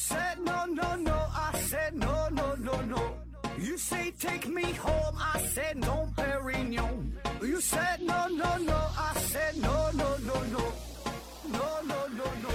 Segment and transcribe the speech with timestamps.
[0.00, 1.12] said no, no, no.
[1.12, 3.02] I said no, no, no, no.
[3.58, 5.14] You say take me home.
[5.18, 7.12] I said no, Perignon.
[7.42, 8.78] You said no, no, no.
[8.96, 10.72] I said no, no, no, no.
[11.52, 12.50] No, no, no, no.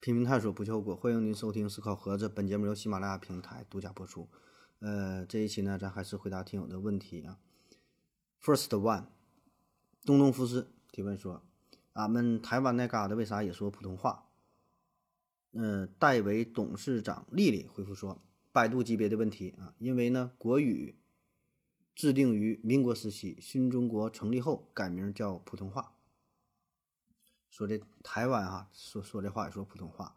[0.00, 2.26] 拼命探索不计后果，欢迎您收听思考盒子。
[2.30, 4.26] 本节目由喜马拉雅平台独家播出。
[4.78, 7.36] 呃，这一期呢，咱还是回答听友的问题啊。
[8.42, 9.04] First one，
[10.04, 11.42] 东东福斯提问说
[11.92, 14.26] ：“俺们台湾那嘎达为啥也说普通话？”
[15.52, 20.96] 嗯、代为董事长丽丽回复说：“百度级别的问题啊，因为呢，国语
[21.94, 25.96] 制定于民国时期，新中国成立后改名叫普通话。”
[27.50, 30.16] 说这台湾啊、说说这话也说普通话。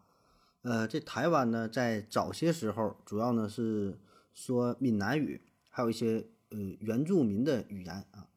[0.62, 4.00] 呃，这台湾呢，在早些时候主要呢是
[4.34, 8.30] 说闽南语，还有一些呃原住民的语言啊。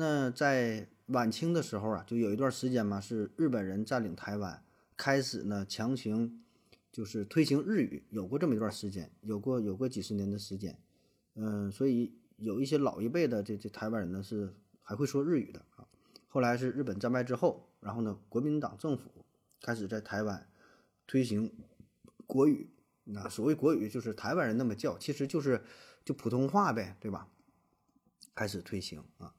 [0.00, 4.64] 那在晚清的时候啊，就有一段时间嘛，是日本人占领台湾，
[4.96, 6.42] 开始呢强行
[6.90, 10.78] 就是推行日语，有过这么一段时间，有过有过几十年的时间。
[11.34, 15.86] 嗯、所以有一些老一辈的这这台湾人呢是还会说日语的啊。
[16.28, 19.10] 后来是日本战败之后，然后呢，国民党政府
[19.60, 20.48] 开始在台湾
[21.06, 21.52] 推行
[22.26, 22.70] 国语。
[23.04, 25.62] 那所谓国语，就是台湾人那么叫，其实就是
[26.06, 27.28] 就普通话呗，对吧？
[28.34, 29.34] 开始推行啊。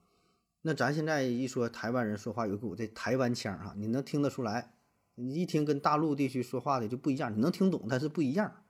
[0.64, 4.74] 那咱现在一说台湾人说话有股这台湾腔哈、你能听得出来？
[5.16, 8.64] 你一听跟大陆地区说话的就不一样，你能听懂，但是不一样。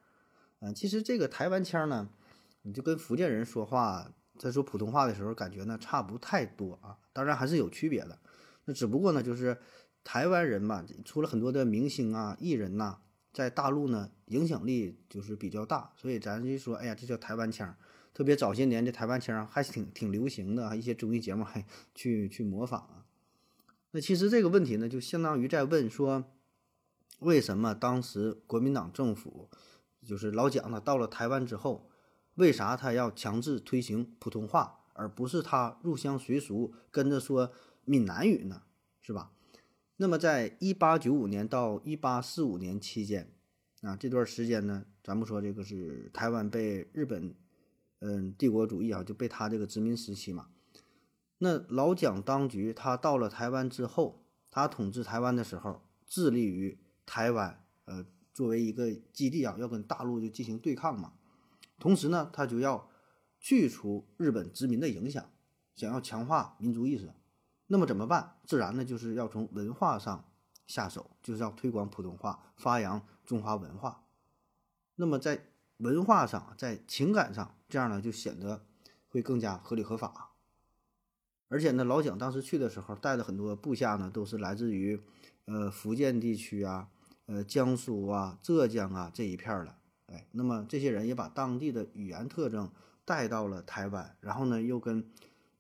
[0.60, 2.10] 啊，其实这个台湾腔呢，
[2.64, 6.98] 你就跟福建人说话，在说普通话的时候，感觉呢差不太多啊。
[7.14, 8.18] 当然还是有区别的。
[8.66, 9.58] 那只不过呢，就是
[10.04, 13.00] 台湾人嘛，出了很多的明星啊、艺人呐、
[13.34, 17.76] 在大陆呢影响力就是比较大，所以咱就说，哎呀，这叫台湾腔。
[18.14, 23.06] 特别早些年这台湾腔还挺挺流行的，一些综艺节目还去去模仿啊。
[23.92, 26.24] 那其实这个问题呢，就相当于在问说，
[27.20, 29.50] 为什么当时国民党政府
[30.06, 31.90] 就是老蒋呢，到了台湾之后，
[32.36, 37.52] 为啥他要强制推行普通话，而不是他入乡随俗跟着说
[37.86, 38.64] 闽南语呢？
[39.02, 39.32] 是吧？
[39.98, 43.32] 那么在一八九五年到一八四五年期间，
[43.82, 47.36] 啊这段时间呢，咱不说这个是台湾被日本，
[48.02, 50.50] 嗯，帝国主义啊，就被他这个殖民时期嘛。
[51.38, 61.14] 那老蒋当局他到了台湾之后，他统治台湾的时候，致力于台湾，呃，作为一个基地啊，要跟大陆就进行对抗嘛。
[61.80, 62.90] 同时呢，他就要
[63.40, 65.32] 去除日本殖民的影响，
[65.76, 67.12] 想要强化民族意识。
[67.68, 68.38] 那么怎么办？
[68.46, 70.30] 自然呢，就是要从文化上
[70.68, 74.06] 下手，就是要推广普通话，发扬中华文化。
[74.96, 75.51] 那么在
[75.82, 78.64] 文化上，在情感上，这样呢就显得
[79.10, 80.30] 会更加合理合法。
[81.50, 85.02] 而且呢，老蒋当时去的时候带的很多部下呢，都是来自于
[85.46, 86.88] 呃福建地区啊、
[87.26, 89.76] 呃江苏啊、浙江啊这一片儿的。
[90.08, 92.72] 哎，那么这些人也把当地的语言特征
[93.04, 95.10] 带到了台湾，然后呢又跟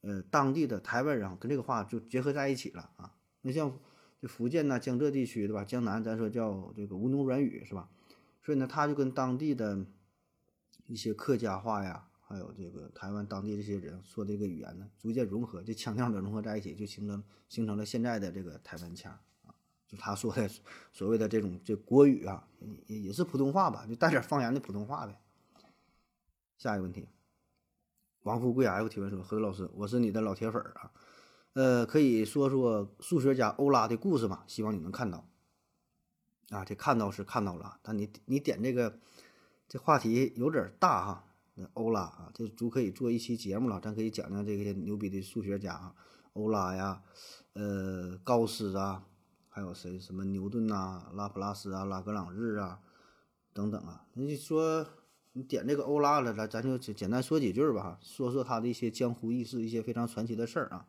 [0.01, 3.13] 呃当地的台湾人跟这个话就结合在一起了啊。
[3.41, 3.77] 那像
[4.21, 5.63] 这福建呐、江浙地区对吧？
[5.63, 7.89] 江南咱说叫这个吴侬软语是吧？
[8.43, 9.85] 所以呢，他就跟当地的
[10.91, 19.09] 一些客家话呀，还有这个台湾当地这些人说这个语言呢，逐渐融合，这腔调呢融合在一起，就形成形成了现在的这个台湾腔
[19.45, 19.55] 啊，
[19.87, 20.49] 就他说的
[20.91, 22.45] 所谓的这种这国语啊，
[22.87, 25.17] 也也是普通话吧，就带点方言的普通话呗。
[26.57, 27.07] 下一个问题，
[28.23, 30.91] 王富贵 F 提问说：何老师，我是你的老铁粉啊，
[31.53, 34.43] 呃，可以说说数学家欧拉的故事吗？
[34.45, 35.25] 希望你能看到。
[36.49, 38.99] 啊，这看到是看到了，但你你点这个
[39.71, 41.23] 这话题有点大哈。
[41.53, 45.95] 那欧拉啊，这足可以做一期节目了，咱可以讲讲这些牛逼的数学家啊，
[46.33, 47.01] 欧拉呀，
[47.53, 49.05] 呃，高斯啊，
[49.47, 52.81] 还有谁什么牛顿呐、拉普拉斯啊、拉格朗日啊
[53.53, 54.05] 等等啊。
[54.15, 54.85] 那就说
[55.31, 60.85] 你点这个欧拉了，咱咱就简简单说几句吧，说说他的一些江湖轶事，一些非常传奇的事儿啊。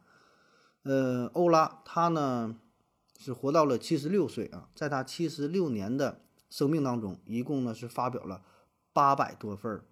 [0.83, 2.59] 呃，欧拉他呢。
[3.19, 8.43] 是活到了七十六岁啊，在他七十六年的生命当中，一共呢是发表了
[8.93, 9.85] 八百多份儿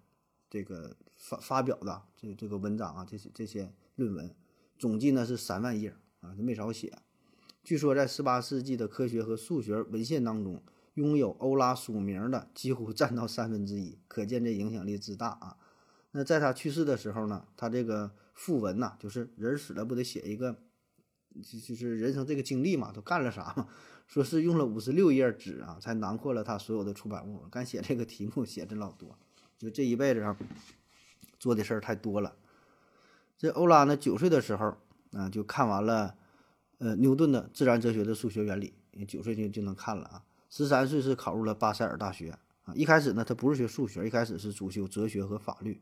[0.49, 4.35] 这个发发表的这这个文章啊，这些这些论文，
[4.77, 6.97] 总计呢是三万页啊，没少写。
[7.63, 10.63] 据说在十八世纪的科学和数学文献当中，
[10.95, 15.57] 拥有欧拉署名的几乎占到三分之一，可见这影响力之大啊。
[16.11, 20.57] 那在他去世的时候呢，他这个讣文呐、就是人死了不得写一个。
[21.43, 23.67] 就就是人生这个经历嘛，都干了啥嘛？
[24.07, 27.39] 说是用了五十六页纸啊，才囊括了他所有的出版物。
[27.49, 29.17] 敢写这个题目写真老多，
[29.57, 30.37] 就这一辈子啊，
[31.39, 32.35] 做的事儿太多了。
[33.37, 34.75] 这欧拉呢，九岁的时候
[35.13, 36.15] 啊，就看完了
[36.79, 38.73] 呃，牛顿的《自然哲学的数学原理》，
[39.05, 40.23] 九岁就就能看了啊。
[40.49, 42.73] 十三岁是考入了巴塞尔大学啊。
[42.75, 45.81] 一开始呢，他不是学数学，一开始是主修哲学和法律。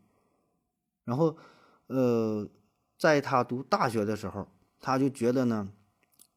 [1.03, 1.35] 然后，
[1.87, 2.47] 呃，
[2.97, 4.47] 在他读大学的时候，
[4.79, 5.69] 他就觉得呢，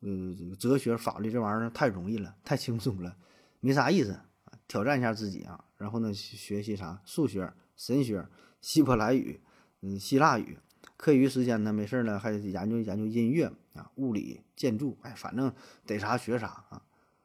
[0.00, 3.16] 呃，哲学、法律这玩意儿太容易了，太轻松了，
[3.60, 4.18] 没啥意思，
[4.66, 5.64] 挑战一下自己啊。
[5.76, 8.26] 然后呢，学习啥数学、神学、
[8.60, 9.40] 希伯来语、
[9.80, 10.58] 嗯，希腊语。
[10.96, 15.52] 课余时间呢，没事儿呢，还研究研究音乐啊、物理、建筑，哎，反正
[15.84, 16.82] 逮啥学啥啊。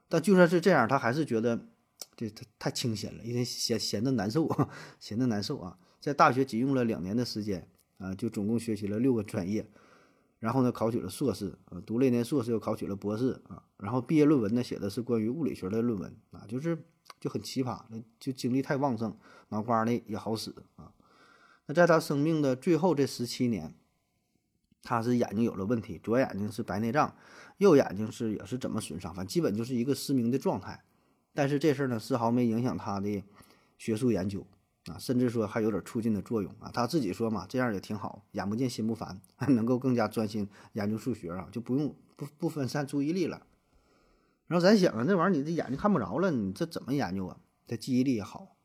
[0.09, 1.59] 但就算是这样，他还是觉得
[2.15, 4.49] 这他太清闲了，因为闲闲的难受，
[4.99, 5.77] 闲的难受啊。
[5.99, 7.67] 在大学仅用了两年的时间
[7.97, 9.69] 啊，就总共学习了六个专业，
[10.39, 13.63] 然后呢，考取了硕士啊，读了一年硕士，又考取了博士啊。
[13.77, 16.77] 然后毕业论文呢，写的是关于物理学的论文啊，就是
[17.19, 17.81] 就很奇葩，
[18.19, 19.17] 就精力太旺盛，
[19.49, 20.93] 脑瓜呢也好使啊。
[21.65, 23.73] 那在他生命的最后这十七年，
[24.83, 27.15] 他是眼睛有了问题，左眼睛是白内障，
[27.57, 30.83] 右眼睛是也是怎么损伤，反正基本就是一个失明的状态。
[31.33, 33.23] 但是这事儿呢，丝毫没影响他的
[33.77, 34.45] 学术研究
[34.91, 36.71] 啊，甚至说还有点促进的作用啊。
[36.73, 43.45] 他自己说嘛，这样也挺好，眼不见心不烦，能够更加专心研究数学啊，就不用不不分散注意力了。
[44.47, 47.37] 然后咱想啊，这玩意儿你这眼睛看不着了，你这怎么研究啊？
[47.67, 48.55] 他记忆力也好，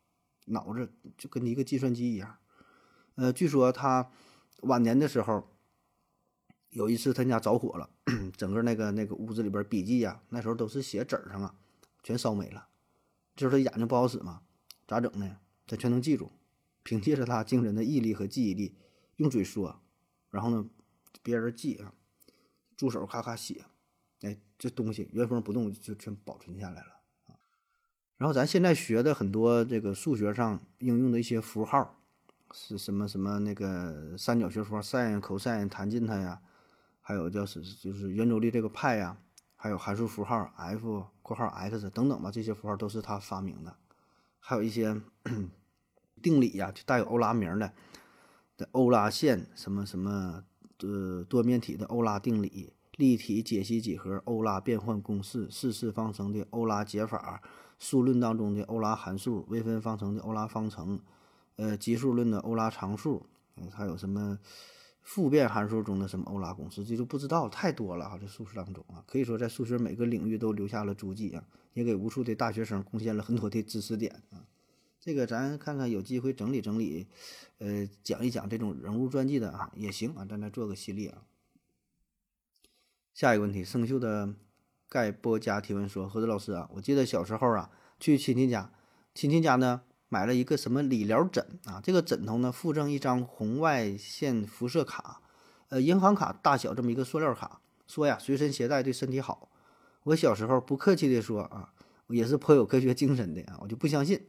[0.47, 2.37] 脑子就跟一个计算机一样。
[3.17, 4.11] 呃，据说他
[4.63, 5.49] 晚年的时候，
[6.71, 7.91] 有一次他家着火了，
[8.37, 11.55] 整个那个那个屋子里边笔记呀，那时候都是写纸上啊，
[12.03, 12.69] 全烧没了。
[13.35, 14.43] 就是他眼睛不好使嘛，
[14.87, 15.37] 咋整呢？
[15.67, 16.33] 他全能记住，
[16.83, 18.77] 凭借着他惊人的毅力和记忆力，
[19.17, 19.81] 用嘴说，
[20.31, 20.69] 然后呢，
[21.23, 21.95] 别人记啊，
[22.77, 23.65] 助手咔咔写，
[24.21, 27.37] 哎，这东西原封不动就全保存下来了啊。
[28.17, 31.99] 然后咱现在学的很多这个数学上应用的一些符号。
[32.55, 36.43] 是什么什么那个三角学说，sin、cos、弹进它呀，
[37.01, 39.17] 还有叫是就是圆周率这个派呀，
[39.57, 43.75] 还有函数符号 f（ 括号 x） 等等吧，这些符号都是他发明的。
[44.45, 45.01] 还有一些
[46.21, 47.73] 定理呀，就带有欧拉名的
[48.57, 50.43] 的欧拉线，什么什么
[50.81, 57.41] 呃多面体的欧拉定理，立体解析几何欧拉变换公式，四次方程的欧拉解法，
[57.79, 61.01] 数论当中的欧拉函数，微分方程的欧拉方程。
[61.57, 63.27] 呃，奇数论的欧拉常数，
[63.71, 64.39] 还有什么
[65.03, 68.17] 复变函数中的什么欧拉公式，这就不知道太多了哈。
[68.17, 71.45] 这数学当中啊，可以说在数学每个领域都留下了足迹啊，
[71.75, 74.47] 也给无数的大学生贡献了很多的知识点啊。
[75.01, 77.09] 这个咱看看有机会整理整理，
[77.59, 81.25] 呃，讲一讲这种人物传记的啊也行啊，咱再做个系列啊。
[83.13, 84.33] 下一个问题，生锈的
[84.89, 88.73] 盖波加提问说：何子老师啊，我记得小时候啊，去亲戚家，
[89.13, 89.83] 亲戚家呢。
[90.13, 91.81] 买了一个什么理疗枕啊？
[91.83, 95.23] 这个枕头呢，附赠一张红外线辐射卡，
[95.71, 99.49] 呃，银行卡大小这么一个塑料卡，说呀，随身携带对身体好。
[100.03, 101.73] 我小时候不客气地说啊，
[102.09, 104.27] 也是颇有科学精神的啊，我就不相信。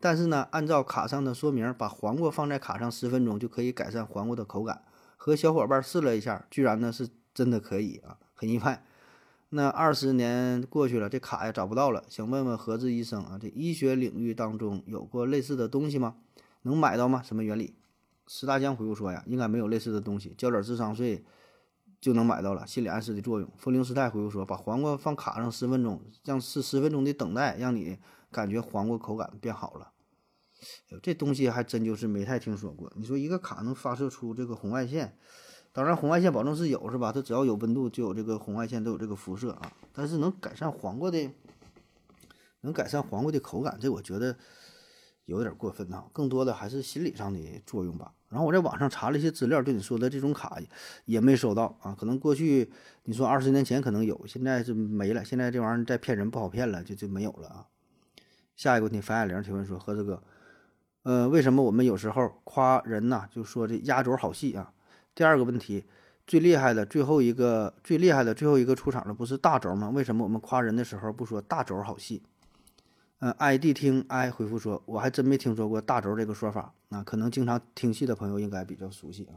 [0.00, 4.82] 但是呢，按照卡上的说明，把黄瓜放在卡上十分钟就可以改善黄瓜的口感。
[5.16, 8.84] 和小伙伴试了一下，居然呢是真的可以啊，很意外。
[9.52, 16.16] 那二十年过去了，这卡呀找不到了，想问问何志医生啊，这医学领域当中有过类似的东西吗？
[16.62, 17.20] 能买到吗？
[17.20, 17.74] 什么原理？
[18.28, 21.24] 石大江回复说呀，应该没有类似的东西，交点智商税
[22.00, 23.50] 就能买到了，心理暗示的作用。
[23.58, 27.98] 风铃师太回复说，把黄瓜放卡上十分钟，让是十分钟的等待，让你
[28.30, 29.90] 感觉黄瓜口感变好了。
[31.02, 32.92] 这东西还真就是没太听说过。
[32.94, 35.16] 你说一个卡能发射出这个红外线？
[35.72, 37.12] 当然，红外线保证是有，是吧？
[37.12, 39.72] 它只要有温度，就有这个红外线，都有这个辐射啊。
[39.92, 41.30] 但是能改善黄瓜的，
[42.62, 44.36] 能改善黄瓜的口感，这我觉得
[45.26, 46.06] 有点过分啊。
[46.12, 48.12] 更多的还是心理上的作用吧。
[48.28, 50.58] 然后我在网上查了一些资料，对你说的这种卡
[51.04, 51.96] 也没收到啊。
[51.98, 52.70] 可能过去
[53.04, 55.24] 你说二十年前可能有，现在是没了。
[55.24, 57.66] 现在这玩意儿再骗人不好骗了，就就没有了啊。
[58.56, 60.22] 下一个问题，樊爱玲提问说：何子哥，
[61.04, 64.72] 呃，为什么我们有时候夸人呐，就说这压轴好戏啊？
[65.14, 65.84] 第二个问题，
[66.26, 69.90] 最厉害的最后一个最厉害的最后一个出场的不是大轴吗？
[69.90, 72.22] 为什么我们夸人的时候不说大轴好戏？
[73.18, 79.36] 嗯，ID 听 I 回复说，我还真没听说过大轴这个说法啊，可能经常听戏的朋友应该比较熟悉啊。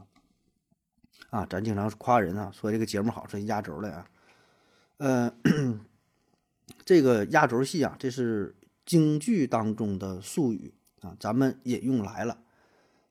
[1.28, 4.06] 啊，咱经常夸人啊，说这个节目好，说压轴的啊。
[4.96, 5.34] 呃，
[6.84, 8.54] 这个压轴戏啊，这是
[8.86, 12.38] 京剧当中的术语啊，咱们引用来了。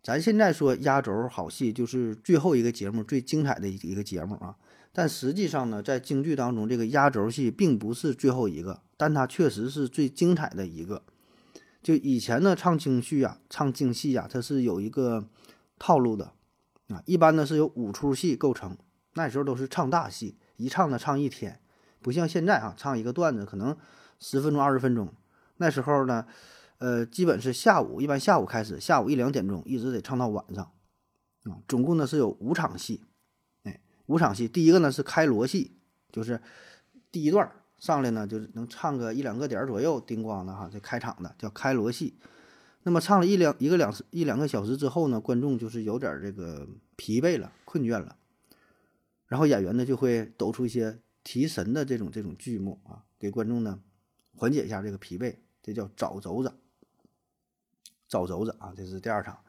[0.04, 4.58] 咱现在说压轴好戏，就是最后一个节目最精彩的一个节目啊。
[4.92, 11.04] 但实际上呢，在京剧当中，这个压轴戏并不是最后一个，但它确实是最精彩的一个。
[11.82, 15.26] 就以前呢，唱京剧啊，唱京戏啊，它是有一个
[15.80, 16.34] 套路的
[16.90, 17.02] 啊。
[17.06, 18.78] 一般呢是由五出戏构成，
[19.14, 21.60] 那时候都是唱大戏，一唱呢唱一天，
[22.02, 23.76] 不像现在啊，唱一个段子可能
[24.20, 25.14] 十分钟、二十分钟。
[25.58, 26.26] 那时候呢，
[26.84, 30.70] 呃，基本是下午，一般下午开始，下午一两点钟一直得唱到晚上，
[31.44, 33.06] 啊，总共呢是有五场戏，
[33.64, 35.78] 哎，五场戏，第一个呢是开锣戏，
[36.12, 36.42] 就是
[37.10, 42.20] 第一段上来呢就是能唱个一两个点左右，叮咣的哈，这开场的叫开锣戏。
[42.84, 48.18] 那么唱了一两一个两一两个小时之后呢，观众就是有点这个疲惫了、困倦了，
[49.28, 53.80] 然后演员呢就会抖出一些提神的这种这种剧目啊，给观众呢
[54.36, 56.52] 缓解一下这个疲惫，这叫早轴子。
[58.14, 59.40] 早轴子啊，这是第二场。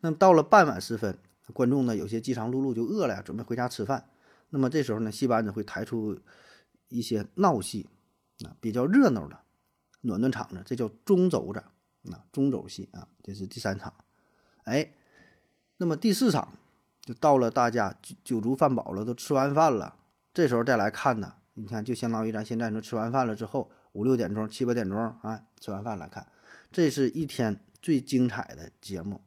[0.00, 1.18] 那么到了傍晚时分，
[1.52, 4.08] 观众呢有些饥肠辘辘就饿了，准备回家吃饭。
[4.48, 6.18] 那么这时候呢，戏班子会抬出
[6.88, 7.90] 一些闹戏
[8.46, 9.38] 啊，比较热闹的
[10.00, 11.62] 暖暖场子，这叫中轴子。
[12.12, 13.92] 啊中轴戏啊，这是第三场，
[14.62, 14.92] 哎，
[15.78, 16.52] 那么第四场
[17.00, 19.96] 就到了，大家酒酒足饭饱了，都吃完饭了，
[20.32, 26.24] 这时候再来看呢，你看就相当于咱现在说吃完饭了之后五六点钟、七八点钟啊，吃完饭来看，
[26.70, 29.22] 这是一天最精彩的节目，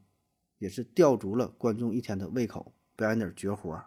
[0.57, 3.83] 也是吊足了观众一天的胃口，表演点绝活，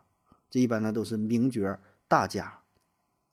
[0.50, 2.62] 这一般呢都是名角大家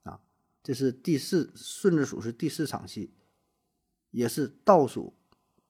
[0.04, 0.22] 啊，
[0.64, 3.14] 这是第四顺着数是第四场戏，
[4.12, 5.16] 也是倒数。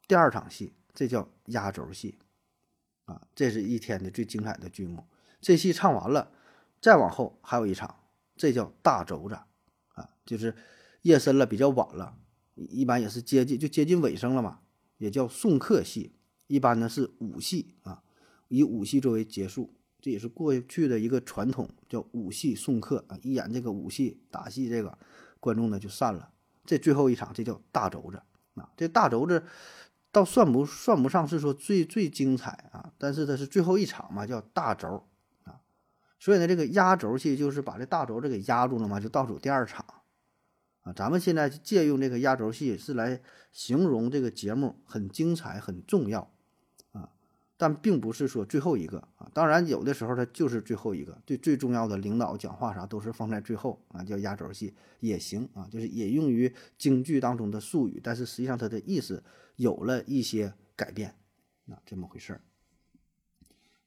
[0.07, 2.17] 第二场戏，这叫压轴戏，
[3.05, 5.05] 啊，这是一天的最精彩的剧目。
[5.39, 6.31] 这戏唱完了，
[6.81, 9.35] 再往后还有一场，这叫大轴子，
[9.93, 10.55] 啊，就是
[11.03, 12.17] 夜深了，比较晚了，
[12.55, 14.61] 一般也是接近就接近尾声了嘛，
[14.99, 16.13] 也叫送客戏。
[16.45, 18.03] 一般呢是武戏啊，
[18.47, 23.17] 以武戏作为结束，这也是过去的一个传统，叫武戏送客啊。
[23.23, 24.95] 一演这个武戏打戏，这个
[25.39, 26.31] 观众呢就散了。
[26.63, 28.21] 这最后一场，这叫大轴子
[28.53, 29.43] 啊，这大轴子。
[30.11, 35.07] 倒算不算不上是说最最精彩啊，但是它是最后一场嘛，叫大轴
[35.43, 35.61] 啊，
[36.19, 39.85] 所以呢，这个压轴戏就是把这大轴子给压住了嘛，就倒数第二场
[40.81, 40.93] 啊。
[40.93, 43.21] 咱们现在借用这个压轴戏是来
[43.51, 46.21] 形容这个节目很精彩、很重要。
[46.91, 47.09] 啊
[47.59, 59.21] 但并不是说最后一个啊，当然有的时候它就是最后一个，对最重要的领导讲话啥都是放在最后啊，叫压轴戏也行啊，就是也用于京剧当中的术语，但是实际上它的意思
[59.57, 61.15] 有了一些改变，
[61.67, 62.41] 啊，这么回事儿。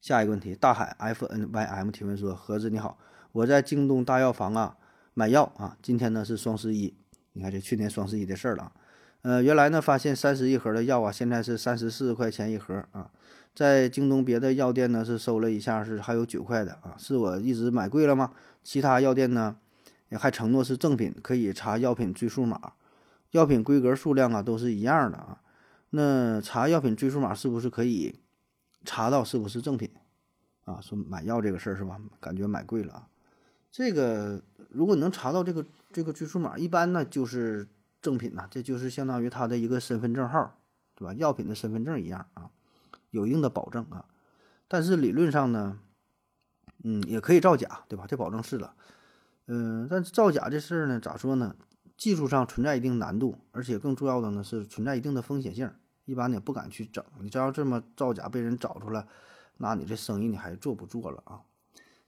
[0.02, 2.98] 下一个问题，大海 F N Y M 提问说：盒子你好，
[3.32, 4.76] 我在京东大药房啊
[5.14, 6.94] 买药啊，今天呢是双十一，
[7.32, 8.72] 你看这去年双十一的事儿了，
[9.22, 13.10] 呃，原来呢发现三十一盒的药啊，现在是三十四块钱一盒啊。
[13.54, 18.32] 在京东别的药店呢是收了一下，是还有九块的啊，是我一直买贵了吗？
[18.62, 19.58] 其他药店呢
[20.08, 22.72] 也还承诺是正品，可以查药品追溯码，
[23.32, 25.42] 药品规格数量啊都是一样的啊。
[25.90, 28.18] 那查药品追溯码是不是可以
[28.86, 29.90] 查到是不是正品
[30.64, 30.80] 啊？
[30.80, 32.00] 说买药这个事儿是吧？
[32.18, 33.06] 感觉买贵了啊。
[33.70, 34.42] 这个
[34.74, 37.68] 如果你能查到这个这个追溯码，一般呢就是
[38.00, 40.58] 正品呐，这就是相当于他的一个身份证号，
[40.94, 41.14] 对吧？
[41.14, 42.50] 药品的身份证一样啊。
[43.10, 44.06] 有一定的保证啊，
[44.68, 45.78] 但是理论上呢，
[46.82, 48.06] 嗯，也可以造假，对吧？
[48.08, 48.74] 这保证是了，
[49.46, 51.54] 嗯，但是造假这事儿呢，咋说呢？
[51.98, 55.70] 技术上存在一定难度，而且更重要的呢是存在一定的风险性，
[56.06, 57.04] 一般呢不敢去整。
[57.20, 59.06] 你只要这么造假被人找出来，
[59.58, 61.42] 那你这生意你还做不做了啊？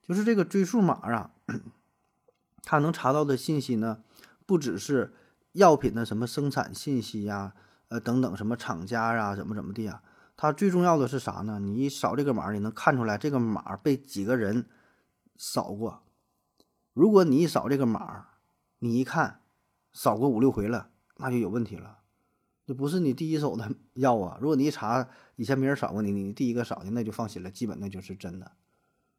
[0.02, 1.30] 就是这个追溯码啊，
[2.64, 4.02] 他能查到的信息呢，
[4.46, 5.12] 不只是
[5.52, 7.54] 药品的什么生产信息呀，
[7.88, 10.02] 呃等等什么厂家呀，怎么怎么地啊。
[10.36, 11.60] 它最重要的是啥呢？
[11.60, 14.66] 你一扫这个码，你能看出来这个码被几个人
[15.36, 16.02] 扫过。
[16.92, 18.26] 如果你一扫这个码，
[18.80, 19.42] 你一看
[19.92, 21.98] 扫过五六回了，那就有问题了，
[22.66, 24.38] 这不是你第一手的 药啊。
[24.40, 28.50] 如果你一查以前没人扫过你，你第一个扫的，那就放心了，基本那就是真的，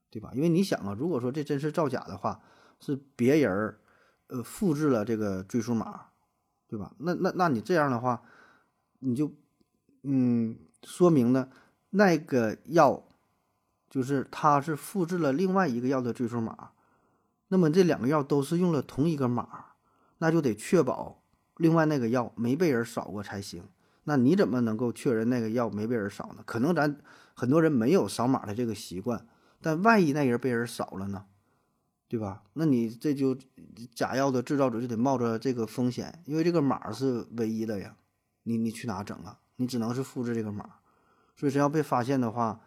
[0.09, 0.31] 对吧？
[0.33, 2.41] 因为你想啊，如果说这真是造假的话，
[2.79, 3.75] 是别人
[4.27, 6.07] 呃复制了这个追溯码，
[6.67, 6.93] 对吧？
[6.97, 8.21] 那那那你这样的话，
[8.99, 9.31] 你就
[10.03, 10.57] 嗯。
[10.87, 11.49] 说明呢，
[11.89, 13.07] 那个药
[13.89, 16.69] 就是他是复制了另外一个药的追溯码，
[17.47, 19.47] 那么这两个药都是用了同一个码，
[20.19, 21.23] 那就得确保
[21.57, 23.63] 另外那个药没被人扫过才行。
[24.03, 26.43] 那你怎么能够确认那个药没被人扫呢？
[26.45, 26.99] 可能咱
[27.33, 29.25] 很多人没有扫码的这个习惯，
[29.59, 31.25] 但万一那人被人扫了呢，
[32.07, 32.43] 对吧？
[32.53, 33.35] 那你这就
[33.93, 37.97] 假药的制造者就得冒着这个风险，因为这个码是唯一的呀，
[38.43, 39.39] 你你去哪整啊？
[39.55, 40.79] 你只能是复制这个码，
[41.35, 42.61] 所以只要被发现的话，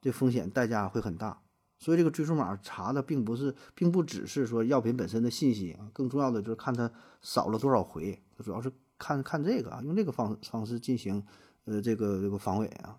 [0.00, 1.42] 这风险代价会很大。
[1.78, 6.90] 所以这个追溯码查的并不是，并不只是说药品本身的信息啊，更重要的就是看它
[7.22, 11.24] 扫了多少回，它主要是看看这个啊，用这个方方式进行
[11.66, 12.98] 呃这个这个防伪啊。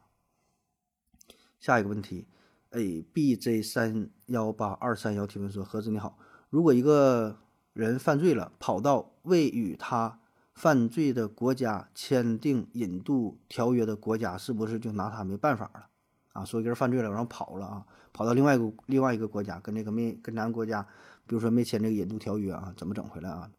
[1.60, 2.26] 下一个问题
[2.72, 6.18] ，A B J 三幺八二三幺提问说：何子你好，
[6.50, 7.38] 如果一个
[7.74, 10.20] 人犯罪了，跑到未与他
[10.54, 15.88] 犯罪的国家签订引渡条约的国家，是不是就拿他没办法了？
[16.34, 20.86] 啊，说一个人犯罪了，然后跑了啊，跑到另外一个另外一个国家，跟这个没跟咱国家，
[21.26, 23.50] 比如说没签这个引渡条约啊，怎么整回来啊？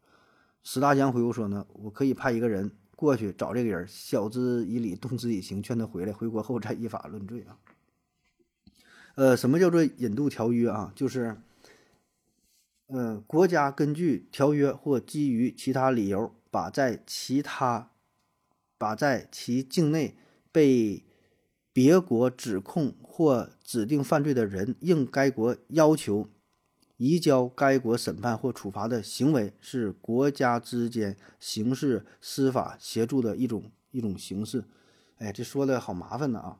[0.63, 7.57] 石大江回复说呢，我可以派一个人过去找这个人，晓之以理，动之以情，劝他回来，回国后再依法论罪啊。
[9.15, 10.93] 呃，什么叫做引渡条约啊？
[10.95, 11.35] 就是，
[12.87, 17.91] 呃，国家根据条约或基于其他理由，把在其他，
[18.77, 20.15] 把在其境内
[20.51, 21.03] 被
[21.73, 26.29] 别国指控或指定犯罪的人，应该国要求
[26.95, 34.63] 移交该国审判或处罚的行为，是国家之间刑事司法协助的一种一种形式。
[35.17, 36.59] 哎，这说的好麻烦的啊，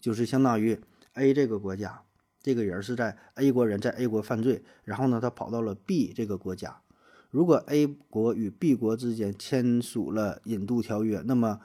[0.00, 0.80] 就是相当于。
[1.14, 2.02] A 这个国家，
[2.40, 6.80] 这个人是在 A 国人在 A 国犯罪，然后呢，他跑到了 B 这个国家。
[7.30, 11.60] 如果 A 国与 B 国之间签署了引渡条约，那么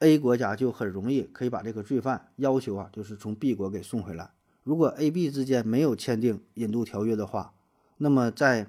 [0.00, 4.30] A 国家就很容易可以把这个罪犯要求啊，就是从 B 国给送回来。
[4.64, 7.54] 如果 A、B 之间没有签订引渡条约的话，
[7.98, 8.66] 那么在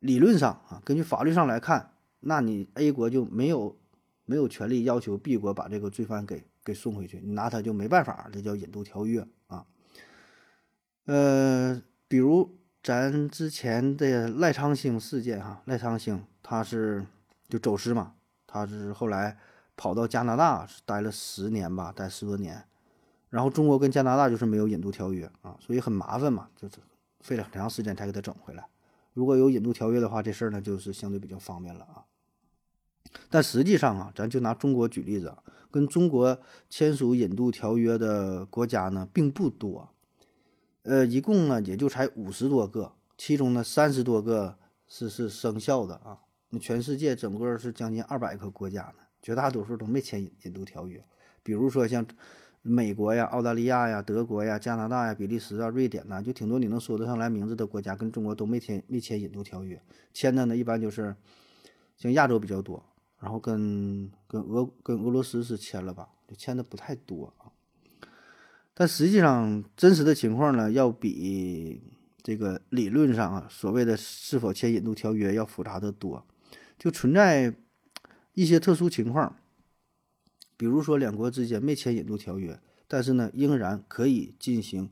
[0.00, 3.76] 理论上啊，根据法律上来看，那你 A 国就没有
[4.24, 6.44] 没有权利要求 B 国把这个罪犯给。
[6.64, 9.66] 给送回去，你拿他就没办法，这叫引渡条约啊。
[11.04, 17.04] 呃，比如咱之前的赖昌星事件哈，赖昌星他是
[17.48, 18.14] 就走失嘛，
[18.46, 19.36] 他是后来
[19.76, 22.64] 跑到加拿大待了十年吧，待十多年，
[23.28, 26.76] 然后中国跟加拿大就是没有引渡条约啊，所以很麻烦嘛，就是
[27.20, 28.66] 费了很长时间才给他整回来。
[29.12, 32.04] 如果有引渡条约的话，这事儿呢就是相对比较方便了啊。
[33.30, 35.34] 但实际上啊，咱就拿中国举例子。
[35.70, 36.38] 跟中国
[36.70, 39.90] 签署引渡条约的国家呢，并不多，
[40.84, 46.16] 呃，一共呢也就才五十多个，其中呢三十多个是是生效的啊。
[46.50, 51.04] 那全世界整个是将近二百个国家呢，绝大多数都没签引引渡条约。
[51.42, 52.06] 比如说像
[52.62, 59.82] 美国呀、澳大利亚呀、德国呀、加拿大呀、比利时啊、瑞典呐，就挺多你能说得上来名字的国家，跟中国都没签没签引渡条约。
[60.12, 61.16] 签的呢，一般就是
[61.96, 62.80] 像亚洲比较多。
[63.24, 67.48] 然后跟跟俄跟俄罗斯是签了吧，就签的不太多啊。
[68.74, 71.80] 但实际上真实的情况呢，要比
[72.22, 76.26] 这个理论上啊所谓的是否签引渡条约要复杂的多。
[76.78, 77.54] 就存在
[78.34, 79.36] 一些特殊情况，
[80.58, 84.90] 比如说两国之间没签引渡条约，但是呢仍然可以进行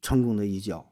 [0.00, 0.88] 成功的移交。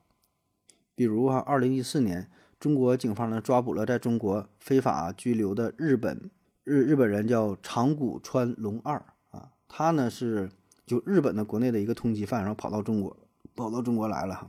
[0.96, 6.28] 比如哈，二零一四年中国警方呢抓捕了在中国非法拘留的日本。
[6.70, 10.48] 日日本人叫长谷川龙二啊，他呢是
[10.87, 13.16] 就日本的国内的一个通缉犯，然后跑到中国，
[13.56, 14.48] 跑到中国来了。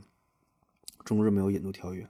[1.04, 2.08] 中日没有引渡条约，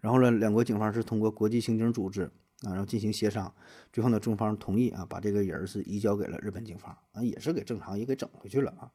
[0.00, 2.22] 然后呢，两国警方是通过国际刑警组织
[2.62, 3.52] 啊，然后进行协商，
[3.92, 8.90] 最后呢，中方同意啊，把这个人是移交给了日本警方啊，也是给正常也给整回去了啊。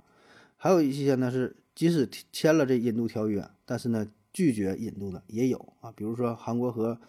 [0.58, 7.00] 还有一些呢是即使签了这引渡条约，但是呢拒绝引渡的也有啊，比如说韩国和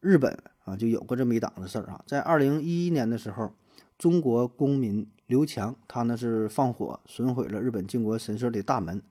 [0.00, 0.42] 日本。
[0.64, 3.52] 啊，就有过这么一档子事儿啊，在二零一一年的时候，
[3.96, 9.02] 中国公民刘强，他呢是放火损毁了日本靖国神社的大门，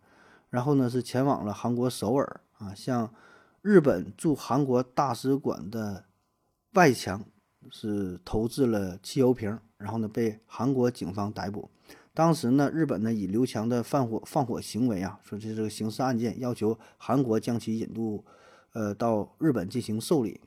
[0.50, 3.13] 然后呢是前往了韩国首尔啊，向
[3.62, 6.06] 日本驻韩国大使馆的
[6.74, 7.24] 外墙
[7.70, 11.70] 是投掷了汽油瓶，然后呢被韩国警方逮捕。
[12.16, 18.24] 当时呢，日本呢以刘强的放火放火行为啊，说这是个刑事案件，要求韩国将其引渡，
[18.74, 20.42] 呃，到日本进行受理。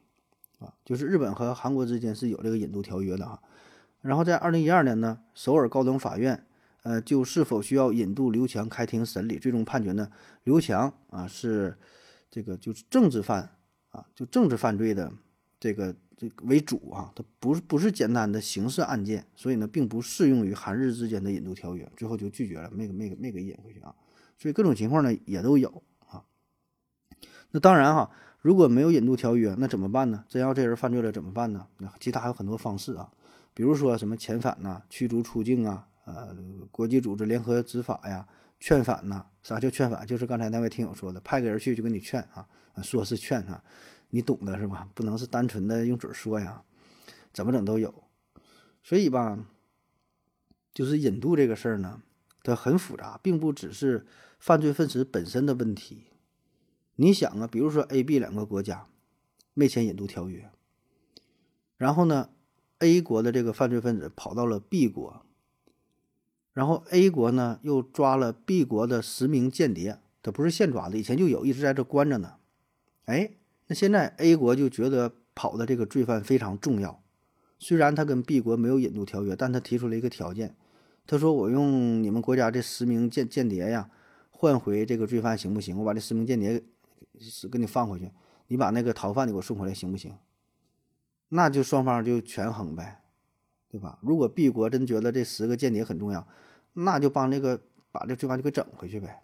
[0.58, 3.38] 啊，就是日本和韩国之间是有这个引渡条约的啊。
[4.00, 6.46] 然后在二零一二年呢，首尔高等法院，
[6.82, 10.08] 呃，就是否需要引渡刘强开庭审理，最终判决呢，
[10.44, 11.76] 刘强啊是
[12.30, 13.56] 这个就是政治犯
[13.90, 15.12] 啊，就政治犯罪的
[15.58, 23.94] 这个这个为主啊，它不是不是简单的刑事案件，所以呢，并不适用于韩日之间的引渡条约，最后就拒绝了，没没没给引回去啊。
[24.38, 26.24] 所以各种情况呢也都有啊。
[27.50, 28.10] 那当然哈。
[28.46, 30.24] 如果没有引渡条约，那怎么办呢？
[30.28, 31.66] 真要这人犯罪了怎么办呢？
[31.78, 33.10] 那其他还有很多方式啊，
[33.52, 36.32] 比如说什么遣返呐、驱逐出境啊、呃，
[36.70, 38.24] 国际组织联合执法呀、
[38.60, 39.26] 劝返呐。
[39.42, 40.06] 啥叫劝返？
[40.06, 42.46] 就是刚才那位听友说的，派个人去就跟你劝啊，
[42.84, 43.60] 说是劝啊，
[44.10, 44.88] 你懂的是吧？
[44.94, 46.62] 不能是单纯的用嘴说呀，
[47.32, 47.92] 怎么整都有。
[48.84, 49.36] 所以吧，
[50.72, 52.00] 就是引渡这个事儿呢，
[52.44, 54.06] 它很复杂，并不只是
[54.38, 56.04] 犯罪分子本身的问题。
[56.96, 58.86] 你想啊，比如说 A、B 两个国家
[59.54, 60.50] 没签引渡条约，
[61.76, 62.30] 然后呢
[62.78, 65.24] ，A 国的这个犯罪分子跑到了 B 国，
[66.52, 72.36] 然后 A 国呢又抓了 B 国的十名间谍，他不是现抓的，以前就有，一直在这关着呢。
[73.04, 73.32] 哎，
[73.66, 77.02] 那现在 A 国就觉得跑的这个罪犯非常重要，
[77.58, 80.56] 虽然他跟 B 国没有引渡条约，但他提出了一个条件，
[81.06, 83.90] 他说我用你们国家这十名间间谍呀
[84.30, 85.78] 换回这个罪犯行不行？
[85.78, 86.62] 我把这十名间谍
[87.18, 88.10] 是给你放回去，
[88.48, 90.16] 你把那个逃犯你给我送回来行不行？
[91.28, 93.02] 那就双方就权衡呗，
[93.68, 93.98] 对吧？
[94.00, 96.26] 如果 B 国真觉得这十个间谍很重要，
[96.74, 99.22] 那就帮这个把这罪犯就给整回去呗，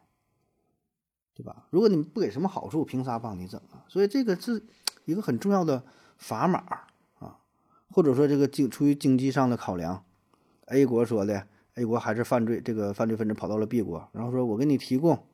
[1.34, 1.66] 对吧？
[1.70, 3.84] 如果你不给什么好处，凭啥帮你整啊？
[3.88, 4.66] 所以这个是
[5.04, 5.84] 一个很重要的
[6.18, 6.58] 砝码
[7.18, 7.38] 啊，
[7.90, 10.04] 或者说这个经出于经济上的考量
[10.66, 15.24] ，A 国说的，A 国还是犯罪，这个犯罪分子跑到了 B 国，然后说我给你提供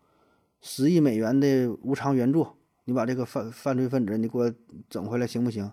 [0.61, 2.47] 十亿美元的无偿援助，
[2.85, 4.53] 你把这个犯犯罪分子你给我
[4.88, 5.71] 整回来行不行？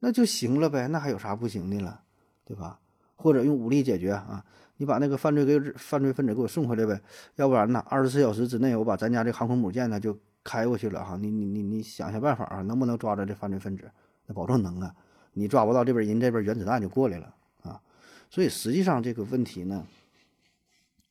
[0.00, 2.02] 那就行了呗，那还有啥不行的了，
[2.44, 2.80] 对吧？
[3.14, 4.44] 或者用武力解决啊？
[4.76, 7.00] 你把那个犯罪给犯罪分子给我送回来呗，
[7.36, 11.16] 要不然呢，二十四小时之内我把咱家这航空母舰呢就开过去了哈。
[11.16, 13.90] 你你你你想想办法啊，能不能抓着这犯罪分子？
[14.26, 14.94] 那保证能啊。
[15.32, 17.80] 你抓不到这边人这边原子弹就过来了啊。
[18.28, 19.86] 所以实际上这个问题呢，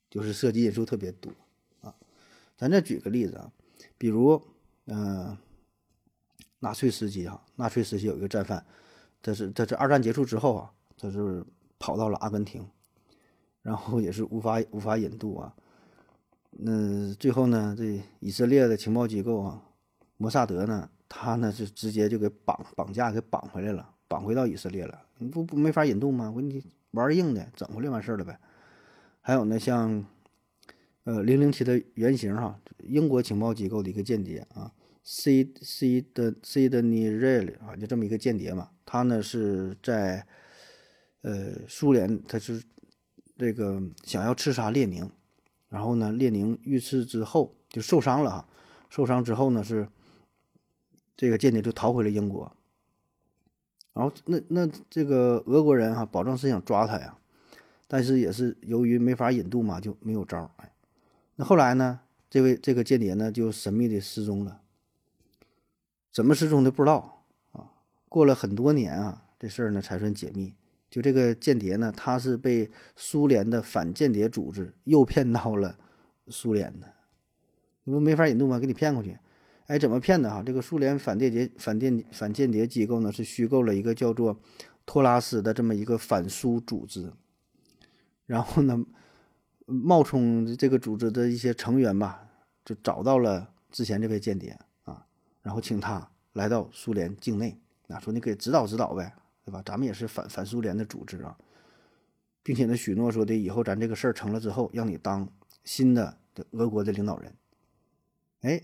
[0.10, 1.32] 就是涉及因素特别多。
[2.58, 3.52] 咱再举个例子啊，
[3.98, 4.42] 比如
[4.86, 5.38] 嗯。
[6.60, 8.66] 纳粹时期啊，纳粹时期有一个战犯，
[9.22, 11.46] 这是这是二战结束之后啊，他是
[11.78, 12.68] 跑到了阿根廷，
[13.62, 15.54] 然后也是无法无法引渡啊。
[16.50, 19.62] 那最后呢，这以色列的情报机构啊，
[20.18, 25.00] 摩萨德呢，他呢是直接就给绑绑架给绑回来了，绑回到以色列了。
[25.20, 26.32] 你不不没法引渡吗？
[26.36, 28.40] 我你玩硬的，整回来完事儿了呗。
[29.22, 30.04] 还有呢，像
[31.06, 34.72] 呃零零七的原型哈，英国情报机构的一个间谍啊。
[35.08, 40.26] C C 的 C 的尼瑞里啊，就这么一个间谍嘛，他呢是在
[41.22, 42.64] 呃苏联，他是
[43.38, 45.08] 这个想要刺杀列宁，
[45.70, 48.50] 然后呢列宁遇刺之后就受伤了哈，
[48.90, 49.88] 受伤之后呢是
[51.16, 52.52] 这个间谍就逃回了英国，
[53.94, 57.16] 然后那那这个俄国人哈保证是想抓他呀，
[57.88, 60.72] 但是也是由于没法引渡嘛就没有招哎，
[61.36, 64.62] 那后来呢这位这个间谍呢就神秘的失踪了。
[66.12, 67.72] 怎么失踪的不知道啊？
[68.08, 70.54] 过了很多年啊，这事儿呢才算解密。
[70.90, 75.78] 就这个间谍呢，他是被苏联的反间谍组织诱骗到了
[76.30, 76.94] 苏联的。
[77.84, 78.58] 你不没法引渡吗？
[78.60, 79.18] 给你骗过去。
[79.68, 80.42] 哎，怎么骗的哈？
[80.42, 84.40] 这个苏联反间谍反间反间谍机构呢，是虚构了一个叫做
[84.86, 87.12] 托拉斯的这么一个反苏组织，
[88.26, 88.86] 然后呢，
[89.66, 92.28] 冒充这个组织的一些成员吧，
[92.64, 95.06] 就找到了之前这位间谍啊。
[95.42, 99.62] 然后请他来到苏联境内，啊，说你给指导指导呗，对吧？
[99.66, 101.38] 咱们也是反反苏联的组织啊，
[102.44, 105.28] 并且呢许诺说的以后咱这个事儿成了之后，让你当
[105.64, 107.34] 新的的俄国的领导人。
[108.42, 108.62] 哎，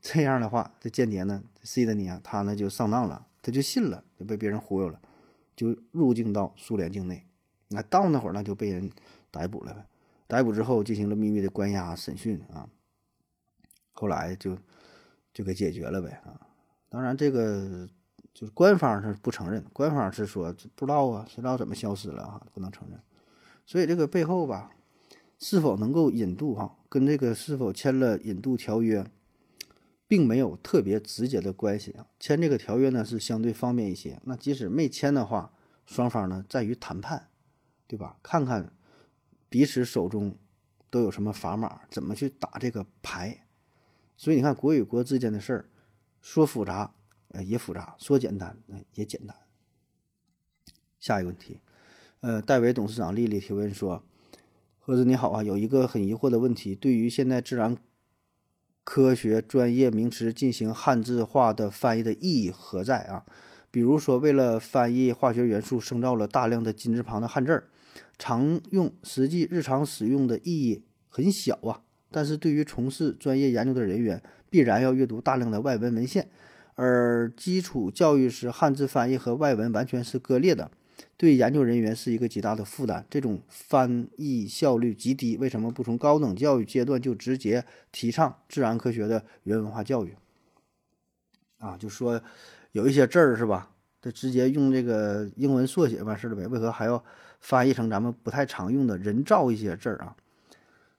[0.00, 5.00] 这样的话，这间谍呢，C 的你啊，他呢就上当了，他就信了，就被别人忽悠了，
[5.56, 7.26] 就入境到苏联境内。
[7.68, 8.90] 那到那会儿呢，就被人
[9.30, 9.86] 逮捕了呗。
[10.30, 12.66] 逮捕之后进行了秘密的关押审讯啊，
[13.92, 14.56] 后来就。
[15.32, 16.40] 就给解决了呗啊！
[16.88, 17.88] 当然，这个
[18.34, 22.44] 就是官方是不承认，官方是说不知道啊，谁知道怎么消失了啊？
[22.52, 23.00] 不能承认。
[23.64, 24.72] 所以这个背后吧，
[25.38, 29.06] 是否能够引渡哈，跟这个是否签了引渡条约，
[30.08, 32.08] 并没有特别直接的关系啊。
[32.18, 35.52] 签这个条约呢是相对方便一些，那即使没签的话，
[35.86, 37.28] 双方呢在于谈判，
[37.86, 38.18] 对吧？
[38.20, 38.72] 看看
[39.50, 40.34] 彼此手中
[40.88, 43.44] 都有什么砝码，怎么去打这个牌。
[44.16, 45.68] 所以你看，国与国之间的事儿，
[46.22, 46.94] 说复杂，
[47.28, 49.36] 呃，也复杂；说简单，呃，也简单。
[50.98, 51.60] 下一个问题，
[52.20, 54.04] 呃，戴维董事长丽丽提问说
[54.78, 57.76] ：“何子你好啊，有一个很疑惑的问题，对于现在自然
[58.84, 63.24] 科学专业名词进行汉字化的翻译的意义何在啊？
[63.70, 67.68] 比如说，为了翻译化学元素，生造了大量的金字旁的汉字儿，
[68.20, 76.28] 常用，实际日常使用的意义很小啊。”但是对于从事专业研究的人员，必然要阅读大量的外文文献，
[76.74, 80.70] 而基础教育时汉字翻译和外文完全是割裂的，
[81.16, 83.06] 对研究人员是一个极大的负担。
[83.08, 85.36] 这种翻译效率极低。
[85.36, 90.16] 为什么不从高等教育阶段就直接提倡自然科学的原文化教育？
[91.58, 92.20] 啊，就说
[92.72, 93.70] 有一些字儿是吧？
[94.02, 96.46] 这直接用这个英文缩写完事儿了呗？
[96.48, 97.04] 为何还要
[97.40, 100.16] 翻译成咱们不太常用的人造一些字儿啊？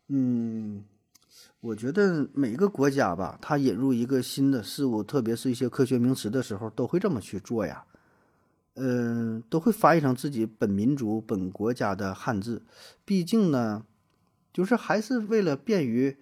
[0.08, 0.84] 嗯。
[1.62, 7.86] 我觉得每个国家吧，它引入一个新的事物，特别是一些科学名词的时候，都会这么去做呀。
[8.74, 12.64] 嗯，都会翻译成自己本民族、本国家的汉字。
[13.06, 13.86] 毕竟呢，
[14.52, 16.18] 就是还是为了便于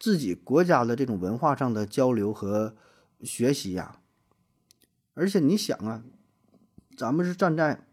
[0.00, 2.74] 自己国家的这种文化上的交流和
[3.22, 4.00] 学习呀。
[5.14, 6.02] 而且你想啊，
[6.96, 7.86] 咱们是站在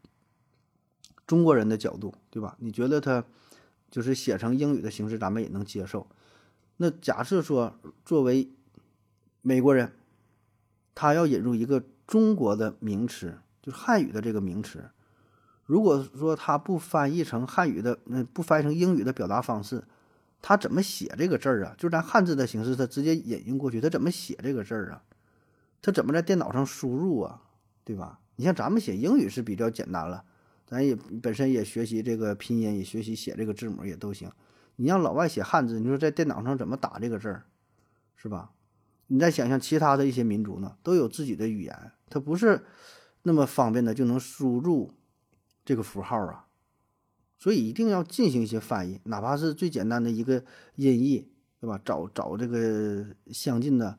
[1.29, 2.55] 中国人的角度，对吧？
[2.57, 3.23] 你觉得他
[3.91, 6.07] 就是写成英语的形式，咱们也能接受。
[6.77, 8.49] 那假设说，作为
[9.43, 9.91] 美国人，
[10.95, 14.89] 他要引入一个中国的名词，就是汉语的这个名词，
[15.67, 19.83] 如果说他不翻译成汉语的，那不翻译成英语的表达方式，
[20.41, 21.75] 他怎么写这个字儿啊？
[21.77, 25.03] 就是咱汉字的形式，他直接引用过去，他怎么写这个字儿啊？
[25.79, 27.43] 他怎么在电脑上输入啊？
[27.83, 28.19] 对吧？
[28.37, 30.23] 你像咱们写英语是比较简单了，
[30.69, 34.31] 咱也本身也学习这个拼音，也学习写这个字母也都行。
[34.75, 37.45] 你让老外写汉字，你说在电脑上怎么打这个字儿，
[38.15, 38.51] 是吧？
[39.07, 42.63] 你再想想其他的一些民族呢，都有自己的语言，它不是
[43.23, 44.93] 那么方便的就能输入
[45.65, 46.45] 这个符号啊。
[47.39, 50.43] 所以一定要进行一些翻译，哪怕是最简单的一个
[50.75, 51.27] 音译，
[51.59, 51.81] 对吧？
[51.83, 53.97] 找找这个相近的。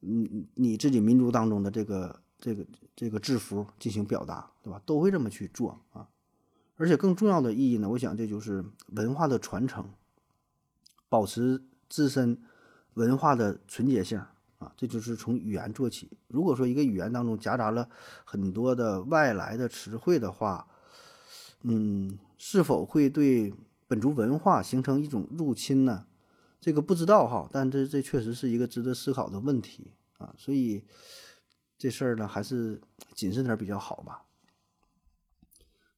[0.00, 4.82] 你你自己民族当中的这个这个这个字符进行表达，对吧？
[4.84, 6.08] 都会这么去做啊。
[6.74, 9.88] 而且更重要的意义呢，我想这就是文化的传承，
[11.08, 12.42] 保持自身
[12.94, 14.18] 文化的纯洁性
[14.58, 14.72] 啊。
[14.76, 16.18] 这就是从语言做起。
[16.26, 17.88] 如果说一个语言当中夹杂了
[18.24, 20.66] 很多的外来的词汇的话，
[21.62, 23.54] 嗯，是否会对
[23.86, 26.06] 本族文化形成一种入侵呢？
[26.60, 30.84] 这个不知道哈，但这这确实是一个值得思考的问题啊，所以
[31.78, 32.82] 这事儿呢还是
[33.14, 34.24] 谨慎点比较好吧。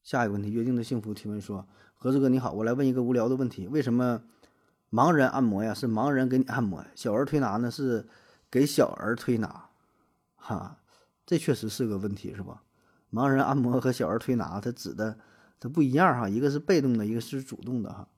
[0.08, 4.22] 下一个问题，约定的幸福提问说：何子哥你好，我来问一个无聊的问题，为什么
[4.90, 8.08] 盲人按摩呀是盲人给你按摩，小儿推拿呢是
[8.50, 9.68] 给小儿推拿？
[10.34, 10.78] 哈，
[11.26, 12.62] 这确实是个问题是吧？
[13.12, 15.18] 盲人按摩和小儿推拿它指的
[15.60, 18.08] 它不一样哈，一个是被动的，一个是主动的哈。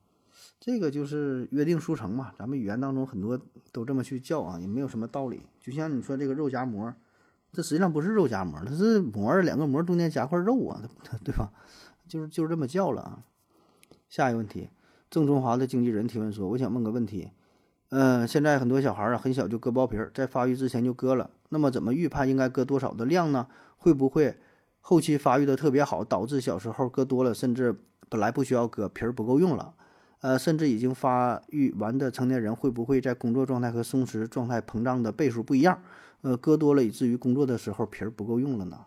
[0.60, 3.36] 这个就是约定俗成嘛，咱们语言当中很多
[3.72, 5.40] 都这么去叫啊，也没有什么道理。
[5.58, 6.94] 就像你说这个肉夹馍，
[7.52, 10.80] 这实际上不是肉夹馍，它是馍两个馍中间夹块肉啊，
[11.24, 11.50] 对吧？
[12.06, 13.18] 就是就是这么叫了啊。
[14.08, 14.68] 下一个问题，
[15.10, 17.30] 郑中华的经纪人提问说：“我想问个问题，
[17.90, 23.46] 嗯，现在很多小孩啊很小就割包皮儿，在发育之前就割了，那么怎么预判应该割多少的量呢？
[23.76, 24.36] 会不会
[24.80, 27.76] 后期发育的特别好，导致小时候割多了，甚至
[28.08, 29.74] 本来不需要割皮儿不够用了？”
[30.22, 35.80] 呃，甚至已经发育完的成年人会不会在工作状态和松弛状态膨胀的倍数不一样？
[36.22, 38.84] 呃，割多了以至于工作的时候皮儿不够用了呢？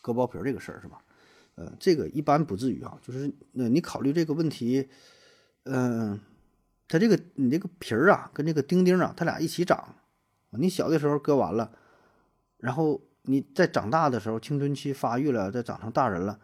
[0.00, 0.98] 割包皮儿这个事儿是吧？
[1.54, 4.88] 呃，这个一般不至于啊，就是那你考虑这个问题，
[5.64, 6.18] 嗯，
[6.88, 9.94] 它这个你这个皮儿啊跟这个钉钉啊，它俩一起长，
[10.50, 11.70] 你小的时候割完了，
[12.56, 16.40] 然后你在长大的时候，青春期发育了，再长成大人了，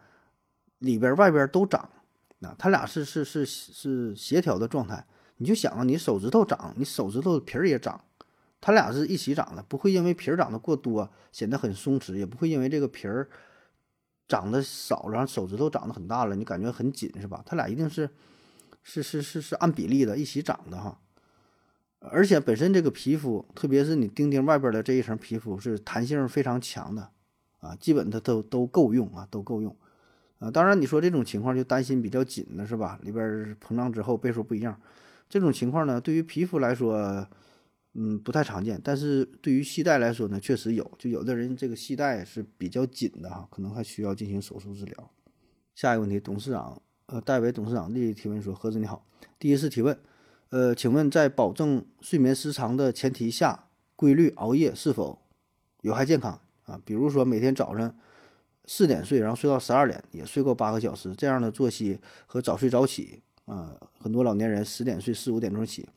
[0.79, 1.91] 里边外边都长。
[2.39, 5.05] 那它俩是是是是协调的状态，
[5.39, 8.01] 你就想啊，你手指头长，你手指头皮儿也长，
[8.61, 13.29] 它俩是一起长的，不会因为皮儿长得过多显得很松弛，也不会因为这个皮儿
[14.27, 17.43] 长得少，然后手指头长得很大了，你感觉很紧，是吧？
[17.47, 18.11] 它俩一定是
[18.83, 20.99] 是是是是按比例的一起长的哈，
[22.01, 27.11] 而且本身这个皮肤，特别是你钉钉外边的这一层皮肤是弹性非常强的
[27.61, 29.75] 啊，基本它都都够用啊，都够用。
[30.39, 32.99] 啊，当然你说这种情况就担心比较紧了，是吧？
[33.03, 34.81] 里边膨胀之后倍数不一样，
[35.29, 37.27] 这种情况呢，对于皮肤来说，
[38.01, 38.81] 嗯，不太常见。
[38.85, 45.11] 但是对于系带来说呢，确实有，就有的人这个系带是比较紧的哈，可能还需要进行手术治疗。
[45.75, 49.05] 下一个问题，董事长，呃，代为董事长的提问说：何子你好，
[49.39, 49.99] 第一次提问，
[50.51, 55.21] 呃，请问在保证睡眠时长的前提下，规律熬夜是否
[55.81, 56.81] 有害健康啊？
[56.85, 57.95] 比如说每天早上。
[58.71, 65.89] 四点睡，然后睡到十二点，也睡够八个小时，这样的作息和早睡早起啊，很多老年人十点睡，四五点钟起，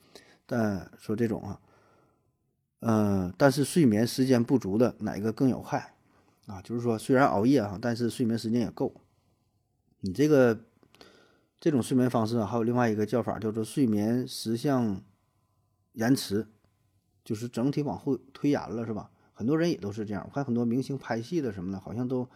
[0.46, 1.60] 但说这种啊，
[2.82, 5.96] 嗯，但是睡眠时间不足的哪个更有害
[6.46, 6.62] 啊？
[6.62, 8.94] 就是说虽然熬夜哈，但是睡眠时间也够。
[10.02, 10.60] 你这个
[11.60, 15.02] 这种睡眠方式啊，还有另外一个叫法叫做睡眠时相
[15.94, 16.48] 延迟，
[17.24, 19.10] 就是整体往后推延了，是吧？
[19.34, 22.28] 很多人也都是这样，我看很多明星拍戏的什么的，好像都。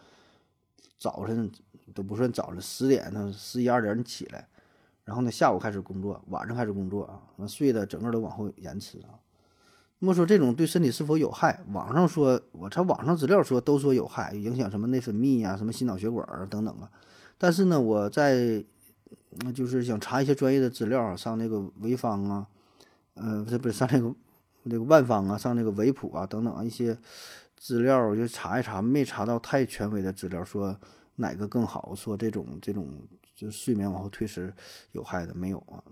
[0.98, 1.52] 早晨
[1.94, 4.48] 都不算早了，十点呢，十一二点起来，
[5.04, 9.20] 然后呢，下午开始工作，晚上开始工作啊，那睡的整个都往后延迟啊。
[9.98, 11.62] 那么说这种对身体是否有害？
[11.72, 16.90] 网上说，我查网上资料说都说有害，影响什么内分泌呀，什么心脑血管啊等等啊。
[17.38, 18.64] 但是呢，我在
[19.42, 22.46] 那就是想查一些专业的资料，上那个潍坊啊，
[23.14, 24.14] 呃，不是不是上那个
[24.64, 26.98] 那个万方啊，上那个维普啊等等啊一些。
[27.58, 30.78] 资料我就查一查，没查到太权威的资料，说
[31.16, 32.86] 哪个更好，说这种这种
[33.34, 34.52] 就睡眠往后推迟
[34.92, 35.82] 有害的没有啊？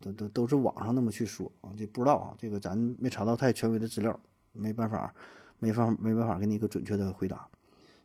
[0.00, 4.18] 都都都是网上那么去说啊，这不知道啊，这个咱没查到太权威的资料，
[4.52, 5.14] 没办法，
[5.58, 7.48] 没法没办法给你一个准确的回答。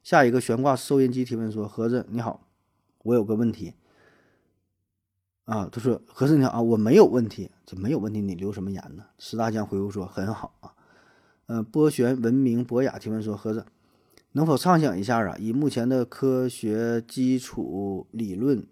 [0.03, 2.47] 下一个悬挂收音机提问说：“盒子你好，
[3.03, 3.73] 我有个问题。”
[5.45, 10.73] 啊，他说：“盒子你好啊，我没有问题，这没有问题，你留什么言呢？”石大江回复说：“很好啊。”
[11.47, 13.65] 呃，波旋文明博雅提问说：“盒子，
[14.31, 15.35] 能否畅想一下啊？
[15.37, 18.65] 以目前的科学基础理论，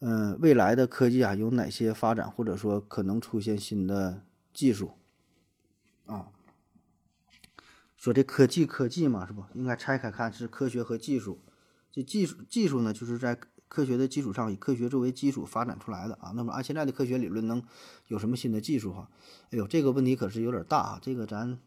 [0.00, 4.92] 嗯，未来的科技啊有哪些发展，或者说可能出现新的技术？”
[6.06, 6.28] 啊。
[7.96, 11.40] 说这科技科技嘛，是不应该拆开看是科学和技术。
[11.90, 13.36] 这技术技术呢，就是在
[13.68, 16.32] 科学的基础上以科学作为基础发展出来的啊。
[16.36, 17.64] 那么按现在的科学理论，能
[18.06, 19.10] 有什么新的技术哈？
[19.50, 20.98] 哎呦，这个问题可是有点大啊。
[21.02, 21.58] 这个咱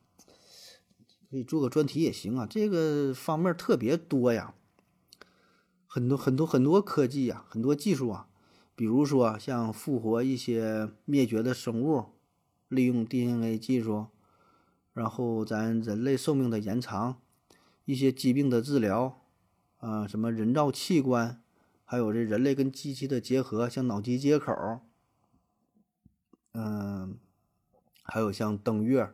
[1.30, 2.48] 可以做个专题也行啊。
[2.50, 4.54] 这个方面特别多呀，
[5.92, 8.28] 很多很多很多科技呀，很多技术啊。
[8.76, 12.06] 比如说像复活一些灭绝的生物，
[12.68, 14.06] 利用 DNA 技术。
[14.94, 17.20] 然后咱人类寿命的延长，
[17.86, 19.22] 一些疾病的治疗，
[19.78, 21.42] 啊，什么人造器官，
[21.84, 24.54] 还有这人类跟机器的结合，像脑机接口，
[26.54, 27.18] 嗯，
[28.04, 29.12] 还有像登月，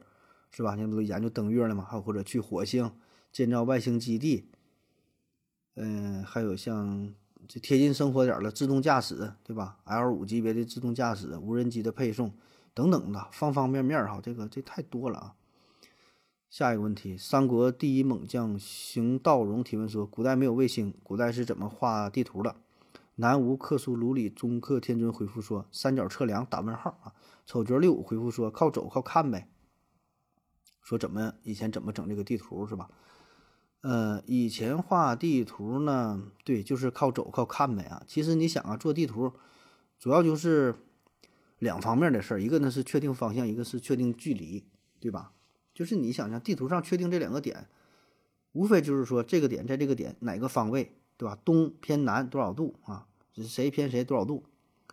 [0.51, 0.75] 是吧？
[0.75, 1.85] 现在不都研究登月了吗？
[1.87, 2.91] 还有或者去火星
[3.31, 4.49] 建造外星基地，
[5.75, 7.13] 嗯，还有像
[7.47, 12.33] 这贴近生活点的自动驾驶，对吧？L 五级别的自动驾驶，无人机的配送
[12.73, 15.35] 等等的，方方面面哈，这个这太多了啊。
[16.49, 22.55] 下一个问题，三国第一猛将邢道荣提问说：古代没有卫星，古代是怎么画地图的？
[23.15, 27.13] 南无克苏鲁里中克天尊回复说：三角测量打问号啊。
[27.45, 29.49] 丑角六回复说：靠走靠看呗。
[30.81, 32.89] 说怎么以前怎么整这个地图是吧？
[33.87, 38.01] 呃，以前画地图呢，对，就是靠走靠看呗啊。
[38.07, 39.31] 其实你想啊，做地图
[39.99, 40.73] 主要就是
[41.59, 44.65] 两方面的事儿，一个呢是确定方向，一个是确定距离，
[44.99, 45.33] 对吧？
[45.75, 47.67] 就是你想想，地图上确定这两个点，
[48.53, 51.37] 无非就是说这个点在这个点哪个方位，对吧？
[51.45, 53.05] 东偏南多少度啊？
[53.35, 54.45] 谁偏谁多少度？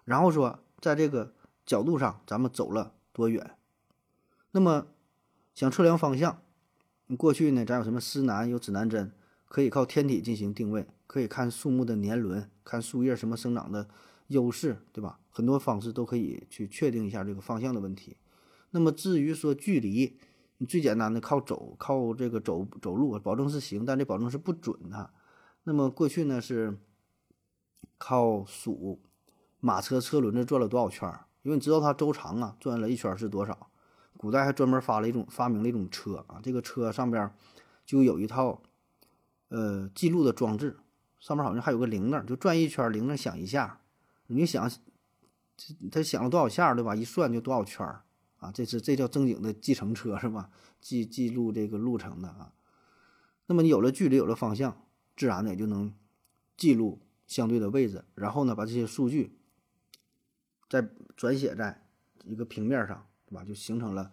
[0.05, 1.33] 然后说在这个
[1.65, 3.53] 角度上咱们走了多远？
[4.51, 4.89] 那么
[5.55, 6.43] 想测量方向，
[7.17, 9.13] 过去呢，咱有什么司南有指南针，
[9.49, 13.89] 可以靠天体进行定位，可以看树木的年轮，看树叶什么生长的
[14.29, 15.19] 优势，对吧？
[15.31, 18.17] 很多方式都可以去确定一下这个方向的问题。
[18.71, 20.19] 那么至于说距离，
[20.59, 25.11] 你最简单的靠走，靠这个走走路，保证是行，但这保证是不准的。
[25.65, 26.79] 那么过去呢是
[27.99, 29.03] 靠数
[29.61, 33.71] 马车车轮子转了多少圈儿，因为你知道它周长啊，转了一圈是多少。
[34.23, 37.29] 古代还专门发了一种发明了一种车啊，这个车上边
[37.85, 38.63] 就有一套
[39.49, 40.77] 呃记录的装置，
[41.19, 43.81] 上面好像还有个铃铛，就转一圈铃铛响一下，
[44.29, 44.71] 你想
[45.91, 46.95] 它响了多少下对吧？
[46.95, 47.85] 一算就多少圈。
[48.39, 50.51] 啊，这是这叫正经的计程车是吧？
[50.81, 52.53] 记记录这个路程的啊。
[53.47, 55.93] 那么你有了距离，有了方向，自然的也就能
[56.57, 59.37] 记录相对的位置，然后呢，把这些数据
[60.71, 61.85] 再转写在
[62.25, 63.45] 一个平面上，对吧？
[63.45, 64.11] 就形成了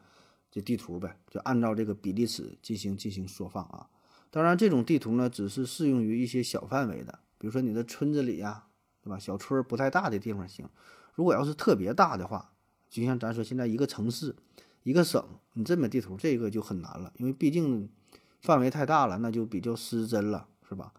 [0.50, 3.90] 这地图呗，就按照这个比例尺进行进行缩放啊。
[4.32, 8.68] 当然，这种地图呢，只是适用于一些小范围的，比如说你的村子里呀，
[9.04, 9.20] 对吧？
[9.20, 10.70] 小村不太大的地方行。
[11.16, 12.54] 如果要是特别大的话，
[12.90, 14.36] 就像咱说，现在一个城市、
[14.84, 15.22] 一个省，
[15.54, 17.90] 你这么地图，这个就很难了，因为毕竟
[18.40, 20.94] 范围太大了，那就比较失真了，是吧？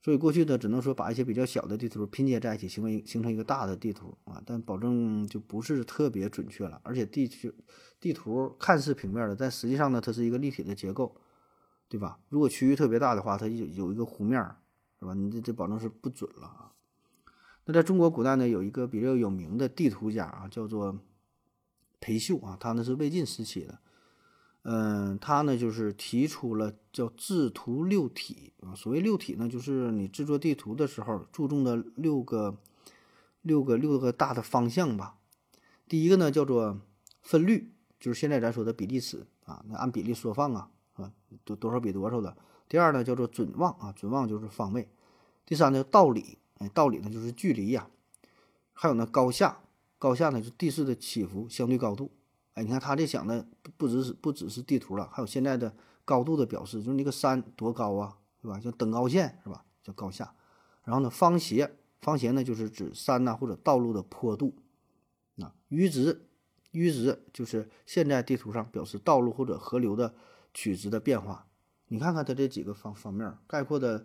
[0.00, 6.80] 所以过去的只能说把一些比较小的地图拼接在一起，形成形成一个大的地图啊，但保证就不是特别准确了。
[6.84, 7.52] 而且地区
[8.00, 11.16] 地图看似平面的，但实际上呢，它是一个立体的结构，
[11.88, 12.18] 对吧？
[12.28, 14.40] 如果区域特别大的话，它有有一个弧面，
[14.98, 15.14] 是吧？
[15.14, 16.72] 你这这保证是不准了啊。
[17.64, 20.98] 那在中国古代呢，有一个比较有名的地图家啊，叫做。
[22.00, 23.80] 裴秀啊，他呢是魏晋时期的，
[24.70, 28.74] 嗯，他呢就是提出了叫制图六体啊。
[28.74, 32.54] 所谓六体呢，就是你制作地图的时候注重的六个、
[33.40, 35.16] 六个、六个大的方向吧。
[35.88, 36.78] 第一个呢叫做
[37.22, 41.10] 分率，就是现在咱说的比例尺啊，那按比例缩放啊，啊，
[41.44, 42.36] 多多少比多少的。
[42.68, 44.86] 第二呢叫做准望啊，准望就是方位。
[45.46, 47.88] 第三呢道理，哎，道理呢就是距离呀。
[48.74, 49.60] 还有呢高下。
[50.00, 52.12] 高下呢，就地势的起伏、相对高度。
[52.58, 53.46] 哎，你看他这想的
[53.76, 55.72] 不只是不只是地图了，还有现在的
[56.04, 58.58] 高度的表示，就是那个山多高啊，对吧？
[58.58, 59.64] 叫等高线是吧？
[59.80, 60.34] 叫高下。
[60.82, 64.56] 然后呢，方斜，方斜呢就是指山呐或者道路的坡度。
[65.36, 66.26] 那余直，
[66.72, 70.12] 余直就是现在地图上表示道路或者河流的
[70.52, 71.46] 曲直的变化。
[71.86, 74.04] 你看看它这几个方方面概括的。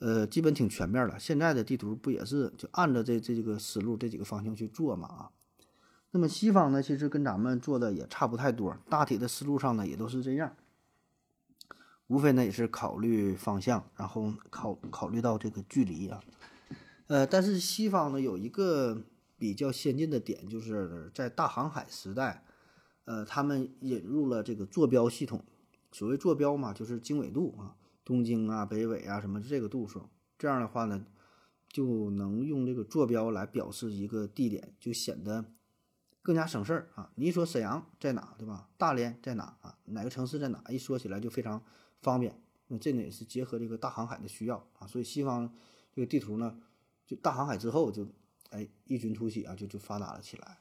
[0.00, 1.18] 呃，基本挺全面了。
[1.18, 5.08] 现在的地图不也是就按照这这几个思路、这几个方向去做嘛？
[5.08, 5.30] 啊，
[6.10, 10.56] 那么西方呢，其实跟咱们做的也差不太多，大体的思路上呢也都是这样，
[12.06, 16.20] 无非呢也是考虑方向，然后考考虑到这个距离啊，
[17.08, 19.02] 呃，但是西方呢有一个
[19.36, 22.42] 比较先进的点，就是在大航海时代，
[23.04, 25.44] 呃，他们引入了这个坐标系统。
[25.90, 30.02] 所谓坐标嘛，就是经纬度啊，东经啊、北纬啊什么这个度数。
[30.38, 31.06] 这样的话呢，
[31.68, 35.46] 就能用这个坐标来表示一个地点，就显得
[36.28, 37.10] 更加省事儿啊。
[37.14, 38.68] 你一说沈阳在哪，对吧？
[38.76, 39.78] 大连在哪啊？
[39.86, 40.62] 哪个城市在哪？
[40.68, 41.64] 一说起来就非常
[42.02, 42.38] 方便。
[42.66, 44.86] 那这呢也是结合这个大航海的需要啊。
[44.86, 45.50] 所以西方
[45.90, 46.60] 这个地图呢，
[47.06, 48.06] 就大航海之后就
[48.50, 50.58] 哎异军突起啊，就就发达了起来。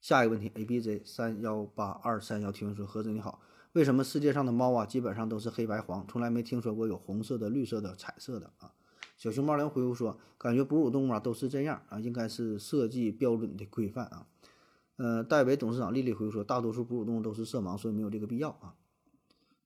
[0.00, 8.72] 下一个问题，A B Z 三幺八二三幺提问说：何子你好，为什么世界上的猫啊基本上都是黑白黄，从来没听说过有红色的、绿色的、彩色的啊？
[9.20, 14.26] 小熊猫粮回复说：感觉哺乳动物啊都是这样啊，应该是设计标准的规范啊。
[14.96, 18.76] 呃，戴维董事长丽丽回复说：大多数哺乳动物都是色盲，所以没有这个必要啊。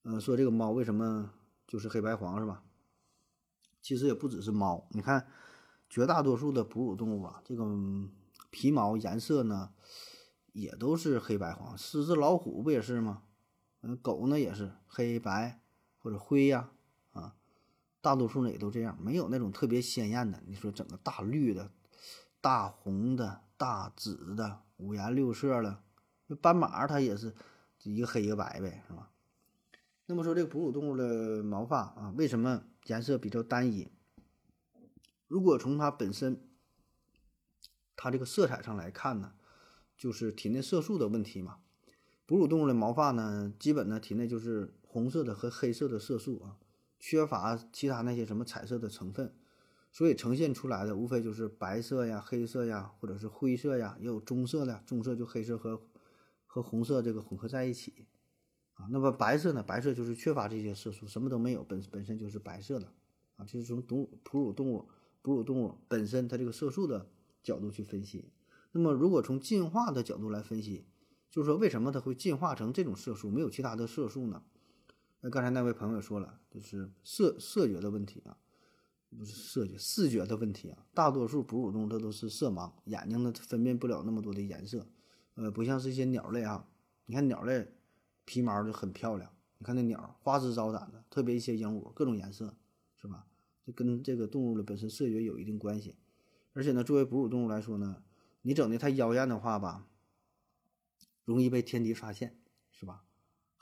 [0.03, 1.31] 呃，说这个猫为什么
[1.69, 2.65] 就是黑白黄是吧？
[3.81, 5.29] 其实也不只是猫，你看
[5.89, 7.65] 绝大多数的哺乳动物啊，这个
[8.51, 9.71] 皮毛颜色呢。
[10.53, 13.25] 也都是黑白黄，狮子、老虎不也是吗？
[13.83, 15.61] 嗯，狗呢也是黑白
[15.99, 16.71] 或者灰呀，
[18.05, 20.39] 大多数呢也都这样，没有那种特别鲜艳的。
[20.47, 21.71] 你说整个大绿的、
[22.43, 25.83] 大红的、大紫的，五颜六色的，
[26.43, 27.35] 斑马它也是
[27.83, 29.11] 一个黑一个白呗，是吧？
[30.05, 33.89] 那么说这个哺乳动物的毛发啊，为什么颜色比较单一？
[35.27, 36.47] 如果从它本身，
[37.97, 39.33] 它这个色彩上来看呢？
[39.97, 41.61] 就是体内色素的问题嘛，
[42.27, 46.59] 哺乳动物的毛发呢，基本呢体内就是红色的和黑色的色素啊，
[47.07, 49.31] 缺乏其他那些什么彩色的成分，
[49.93, 55.83] 所以呈现出来的无非就是白色呀、黑色呀，或者是灰色呀，也有棕色的，棕色就黑色和
[56.47, 58.07] 和红色这个混合在一起
[58.73, 58.89] 啊。
[58.91, 62.91] 那么白色呢，白色就是缺乏这些色素，什么都没有，本本身就是白色的
[63.37, 63.45] 啊。
[63.45, 64.89] 就是从动哺乳动物
[65.21, 67.11] 哺乳动物本身它这个色素的
[67.43, 68.31] 角度去分析。
[68.73, 70.87] 那么，如果从进化的角度来分析，
[71.31, 74.43] 就是说为什么它会进化成这种色素，没有其他的色素呢？
[75.27, 78.37] 那刚才那位朋友说了，就是色色觉的问题啊，
[79.09, 80.87] 不是色觉，视觉的问题啊。
[80.93, 84.87] 大多数哺乳动物它都是色盲，眼睛呢分辨不了那么多的颜色，
[85.37, 86.69] 呃，不像是一些鸟类啊。
[87.07, 87.73] 你看鸟类
[88.27, 92.55] 皮毛就很漂亮，你看那鸟花枝招展的，特别一些鹦鹉，各种颜色，
[92.95, 93.27] 是吧？
[93.65, 95.97] 这跟这个动物的本身色觉有一定关系。
[96.53, 98.03] 而且呢，作为哺乳动物来说呢。
[98.47, 99.87] 你整的太妖艳的话吧，
[101.25, 102.37] 容易被天敌发现，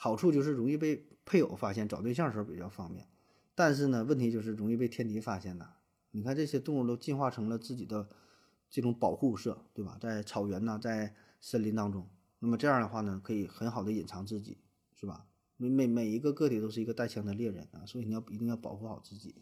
[0.02, 3.06] 好处就是容易被配偶发现，找对象时候比较方便。
[3.54, 5.74] 但是呢，问题就是容易被天敌发现呐。
[6.10, 8.08] 你看这些动物都进化成了自己的
[8.68, 9.96] 这种保护色，对吧？
[10.00, 12.08] 在草原呐，在森林当中，
[12.40, 14.58] 那么这样的话呢，可以很好的隐藏自己，
[14.92, 15.26] 是吧？
[15.56, 19.36] 每每每一个个体都是一个带枪的猎人啊，所以你要一定要保护好自己。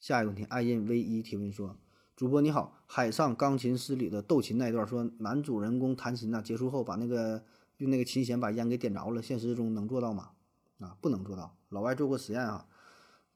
[0.00, 1.76] 下一个问题，爱印 V 一提问说。
[2.16, 7.44] 主播你好，《海上钢琴师》里的斗琴那段说，男主人公弹琴呐，结束后把那个
[7.78, 10.30] 用那个琴弦把烟给点着了，现实中能做到吗？
[10.78, 11.56] 啊，不能做到。
[11.68, 12.66] 老外做过实验啊，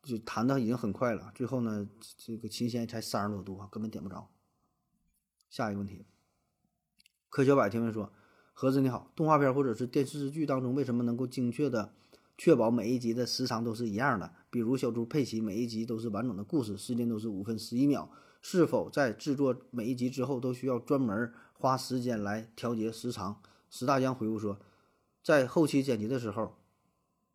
[0.03, 4.30] 就弹的已经很快了，最后呢，这个琴弦才三十多度啊，根本点不着。
[5.49, 6.05] 下一个问题，
[7.30, 8.12] 柯小柏提问说，
[8.53, 11.95] 盒子你好，动画片或者是电视剧当中为什么能够精确的
[12.36, 14.32] 确保每一集的时长都是一样的？
[14.51, 18.11] 比如小猪佩奇每一集都是完整的故事，时间都是五分十一秒。
[18.41, 23.43] 是否在制作每一集之后都需要专门花时间来调节时长？
[23.71, 24.59] 石大江回复说，
[25.23, 26.57] 在后期剪辑的时候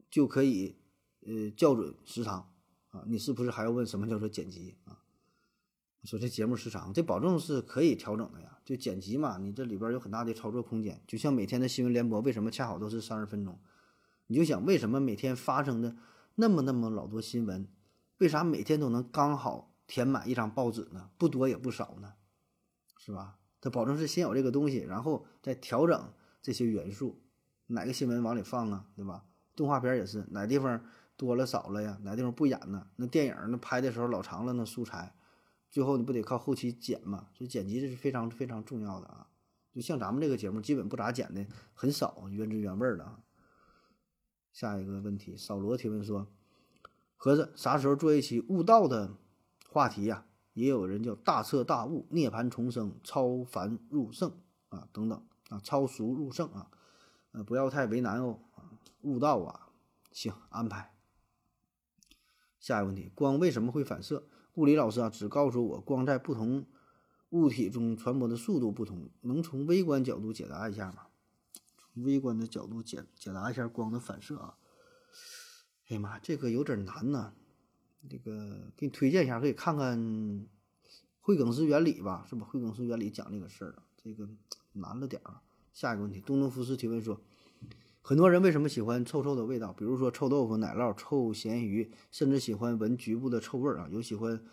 [0.10, 0.78] 就可以
[1.22, 2.54] 呃校准时长
[2.90, 3.04] 啊。
[3.08, 5.00] 你是不是还要问什么叫做剪辑啊？
[6.04, 8.58] 说这节目时长，这保证是可以调整的呀。
[8.66, 11.02] 就剪辑嘛，你这里边有很大的操作空间。
[11.08, 13.60] 就像每天的新闻联播，为什么恰好都是三十分钟？
[14.28, 15.98] 你就想为什么每天发生的
[16.36, 17.68] 那么那么老多新闻，
[18.18, 19.70] 为啥每天都能刚好？
[19.86, 22.14] 填满一张报纸呢，不多也不少呢，
[22.98, 23.38] 是吧？
[23.60, 26.14] 它保证是先有这个东西，然后再调整
[26.44, 27.20] 这些元素，
[27.66, 29.26] 哪个新闻往里放啊，对吧？
[29.56, 30.86] 动画片也是，哪地方
[31.18, 31.98] 多了少了呀？
[32.04, 32.86] 哪地方不演呢？
[32.98, 35.16] 那电影那拍的时候老长了，那素材，
[35.72, 37.30] 最后你不得靠后期剪嘛？
[37.34, 39.30] 所以剪辑这是非常非常重要的啊！
[39.72, 43.22] 就像咱们这个节目，基本不咋剪的，很少原汁原味的啊。
[44.52, 46.28] 下一个问题，扫罗提问说：
[47.16, 49.16] 盒子啥时候做一期悟道的？
[49.70, 54.32] 话题呀，也有人叫大彻大悟、涅槃重生、超凡入圣
[54.70, 56.72] 啊，等等啊，超俗入圣啊，
[57.32, 58.39] 呃，不要太为难哦，
[59.01, 59.70] 悟道啊，
[60.12, 60.91] 行，安排。
[62.60, 64.26] 下一个问题，光为什么会反射？
[64.56, 66.66] 物理老师啊，只告诉我光在不同
[67.30, 71.08] 物体中传播的速度不同，能从微观角度解答一下吗？
[71.78, 74.58] 从微观的角度解解答一下光的反射啊。
[75.89, 77.34] 哎呀妈，这个有点难呐。
[78.10, 80.47] 这个给你推荐一下，可以看看
[81.22, 82.45] 惠更斯原理吧，是吧？
[82.45, 84.28] 惠更斯原理讲这个事儿，这个
[84.74, 85.41] 难了点儿啊。
[85.72, 87.22] 下一个问题，东东福斯提问说，
[88.01, 89.72] 很多人为什么喜欢臭臭的味道？
[89.74, 93.88] 比如说臭豆腐、奶酪、臭咸鱼，甚至喜欢闻局部的臭味儿啊。
[93.89, 94.43] 有喜欢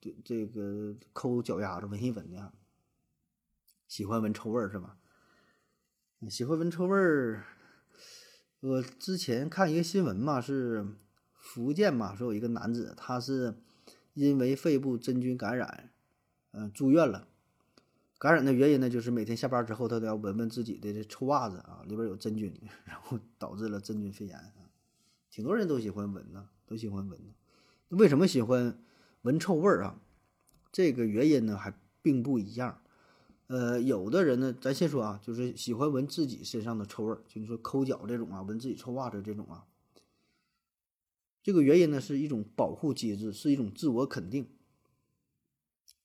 [0.00, 2.52] 这这个抠脚丫子闻一闻的，
[3.86, 4.98] 喜欢闻臭味儿是吧？
[6.28, 7.44] 喜欢闻臭味儿。
[8.60, 10.86] 我之前看一个新闻嘛，是。
[11.40, 13.54] 福建嘛，说有一个男子，他是
[14.12, 15.90] 因为肺部真菌感染，
[16.50, 17.26] 嗯，住院了。
[18.18, 22.52] 感染的原因呢，就是每天下班之后，他都要闻闻自己的这臭袜子啊，里边有真菌，
[22.84, 24.68] 然后 导致了真菌肺炎啊。
[25.30, 27.34] 挺多人都喜欢闻呢，都喜欢闻呢。
[27.90, 28.82] 为什么喜欢
[29.22, 30.00] 闻臭味儿啊？
[30.72, 32.82] 这个原因呢，还并不一样。
[33.46, 39.64] 呃，有的人呢，咱先说啊，就是喜欢闻自己身上的臭味儿，就是说抠脚这种啊，闻自己臭袜子这种啊。
[41.40, 44.50] 这个原因呢，是一种保护机制，是一种自我肯定。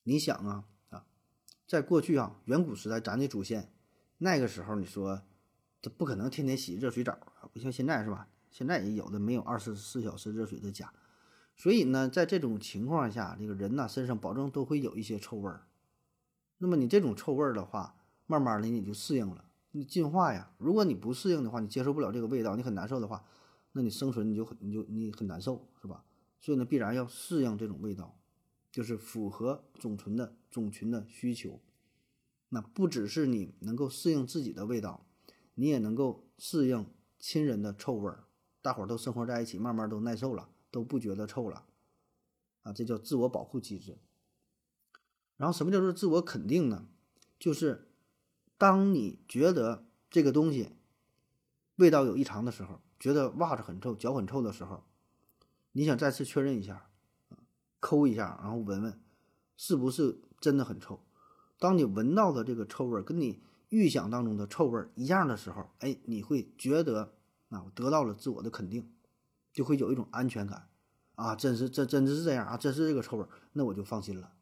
[0.04, 0.66] 你想啊，
[1.74, 3.74] 在过去啊，远古时代，咱的祖先
[4.20, 5.24] 那个时候，你说
[5.82, 8.28] 他不可能天天洗热水澡啊，不像现在是吧？
[8.52, 10.94] 现在也有的没有二十四小时热水的家，
[11.58, 15.66] 所以呢，在这种情况下，这个人呢身上保证都会有一些臭味儿。
[16.60, 17.96] 那么你这种臭味儿的话，
[18.28, 20.52] 慢慢的你就适应了，你进化呀。
[20.60, 23.26] 如果你不适应的话，你接受不了这个味道，你很难受的话。
[23.72, 26.04] 那你生存你就很你就你很难受是吧？
[26.40, 28.16] 所以呢，必然要适应这种味道，
[28.72, 31.60] 就是符合种群的种群的需求。
[32.50, 35.06] 那不只是你能够适应自己的味道，
[35.56, 36.86] 你也能够适应
[37.20, 38.26] 亲人的臭味儿。
[38.62, 41.66] 大伙儿都生活在一起，慢慢都耐受了，都不觉得臭了
[42.62, 42.72] 啊！
[42.72, 43.98] 这叫自我保护机制。
[45.36, 46.88] 然后什么叫做自我肯定呢？
[47.40, 47.90] 就是
[48.58, 50.70] 当你觉得这个东西
[51.78, 52.80] 味道有异常的时候。
[53.00, 54.86] 觉得袜子很臭，脚很臭的时候，
[55.74, 56.90] 你想再次确认一下，
[57.82, 58.98] 抠一下，然后闻闻，
[59.58, 61.00] 是不是真的很臭？
[61.58, 67.14] 当你闻到的这个臭味跟你预想当中的臭味一样的时候，哎，你会觉得
[67.48, 68.92] 啊，我得到了自我的肯定，
[69.54, 70.68] 就会有一种安全感
[71.16, 74.34] 啊，真是真真的是这样啊，真是这个臭味，那我就放心了，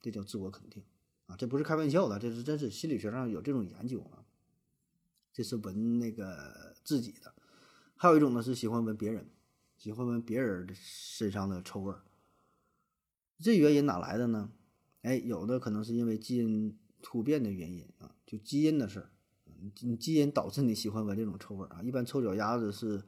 [0.00, 0.84] 这叫自我肯定
[1.26, 4.22] 啊，这不是开玩笑的，这是真是心理学上有这种研究啊，
[5.32, 7.34] 这是闻那个自己的。
[7.96, 9.28] 还有一种呢，是喜欢闻别人，
[9.76, 11.92] 喜欢闻别人身上的臭味。
[13.40, 14.52] 这原因哪来的呢？
[15.02, 19.10] 哎，有的可能是因为基因突变的原因啊，就基因的事儿。
[19.80, 21.82] 你基因导致你喜欢闻这种臭味儿啊。
[21.82, 23.02] 一般臭脚丫子是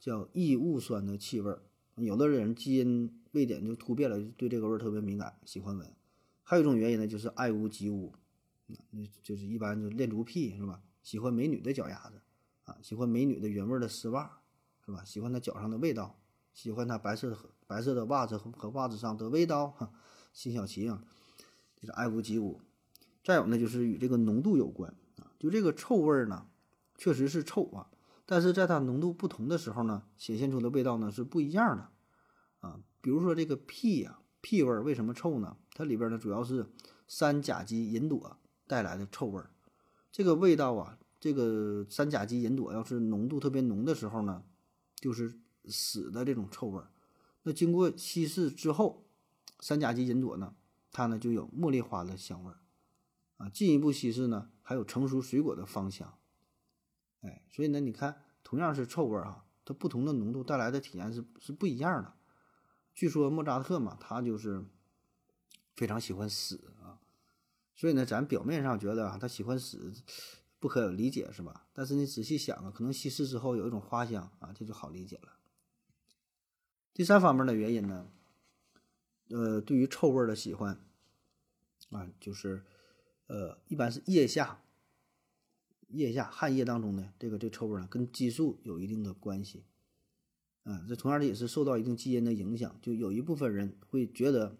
[0.00, 1.62] 叫异物酸的气味儿，
[1.96, 5.94] 有的人基因位点就突变了，对这个味儿特别敏感，喜欢闻。
[6.42, 8.12] 还有一种原因呢，就是爱屋及乌，
[8.90, 10.82] 那就是一般就恋足癖是吧？
[11.02, 12.20] 喜欢美女的脚丫子。
[12.64, 14.40] 啊，喜欢美女的原味的丝袜，
[14.86, 15.04] 是吧？
[15.04, 16.20] 喜欢她脚上的味道，
[16.52, 17.36] 喜欢她白色的
[17.66, 19.92] 白色的袜子和和袜子上的味道，哈，
[20.32, 21.04] 辛晓琪啊，
[21.82, 22.60] 就是爱屋及乌。
[23.24, 26.46] 再有呢，就是与这个浓度有关啊，就这个臭味儿呢，
[26.96, 27.90] 确实是臭啊，
[28.24, 31.90] 但是在它浓度不同的时候呢，显现出的味道呢是不一样的
[32.60, 32.80] 啊。
[33.00, 35.56] 比如说这个屁呀，屁味儿为什么臭呢？
[35.74, 36.70] 它里边呢主要是
[37.08, 38.36] 三甲基吲哚
[38.68, 39.50] 带来的臭味儿，
[40.12, 40.98] 这个味道啊。
[41.20, 44.42] 这个三甲基吲哚要是浓度特别浓的时候呢，
[44.96, 46.90] 就是死的这种臭味儿。
[47.44, 49.06] 那经过稀释之后，
[49.60, 50.56] 三甲基吲哚呢，
[50.92, 52.60] 它呢就有茉莉花的香味儿
[53.38, 53.48] 啊。
[53.48, 56.16] 进一步稀释呢，还有成熟水果的芳香。
[57.22, 62.14] 哎，所以呢，你看，同样是臭味儿哈，它不同的浓度带来的体验是是不一样的。
[62.94, 64.64] 据说莫扎特嘛，他就是
[65.74, 67.00] 非常喜欢死啊。
[67.74, 69.92] 所以呢，咱表面上觉得啊，他喜欢死。
[70.60, 71.66] 不可理解是吧？
[71.72, 75.32] 但是你仔细想啊，可能稀释之后有一种花香啊，这就好理解了。
[76.94, 78.08] 第三方面的原因呢，
[79.32, 80.78] 呃，对于臭味的喜欢
[81.90, 82.62] 啊，就是
[83.26, 84.62] 呃，一般是腋下，
[85.88, 89.64] 腋下汗液当中的这个这臭味呢，跟激素有一定的关系。
[90.64, 94.56] 啊，这同样的也是受到一定基因的影响，就有一部分人会觉得，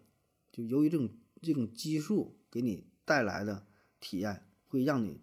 [0.50, 1.10] 就由于这种
[1.40, 3.66] 这种激素给你带来的
[4.00, 5.20] 体验，会让你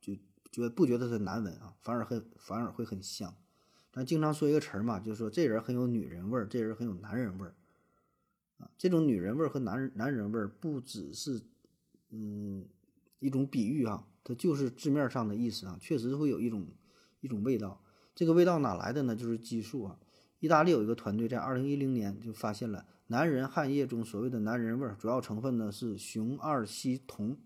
[0.00, 0.14] 就。
[0.54, 1.74] 觉不觉得它难闻啊？
[1.80, 3.34] 反而很反而会很香。
[3.92, 7.56] 咱经常说一个词儿嘛，就是说这人很有女人味儿，这人很有男人味儿
[8.76, 11.40] 这种女人味儿和男人男人味儿不只是
[12.10, 12.66] 嗯
[13.18, 16.66] 一种比喻啊，它就是字面上的意思啊，确实会有一种
[17.20, 17.82] 一种味道。
[18.14, 19.16] 这个味道哪来的呢？
[19.16, 19.98] 就是激素啊。
[20.40, 27.38] 意大利有一个团队在二零一零年就发现了男人汗液中所谓的男人味儿，主要成分呢是雄二烯酮。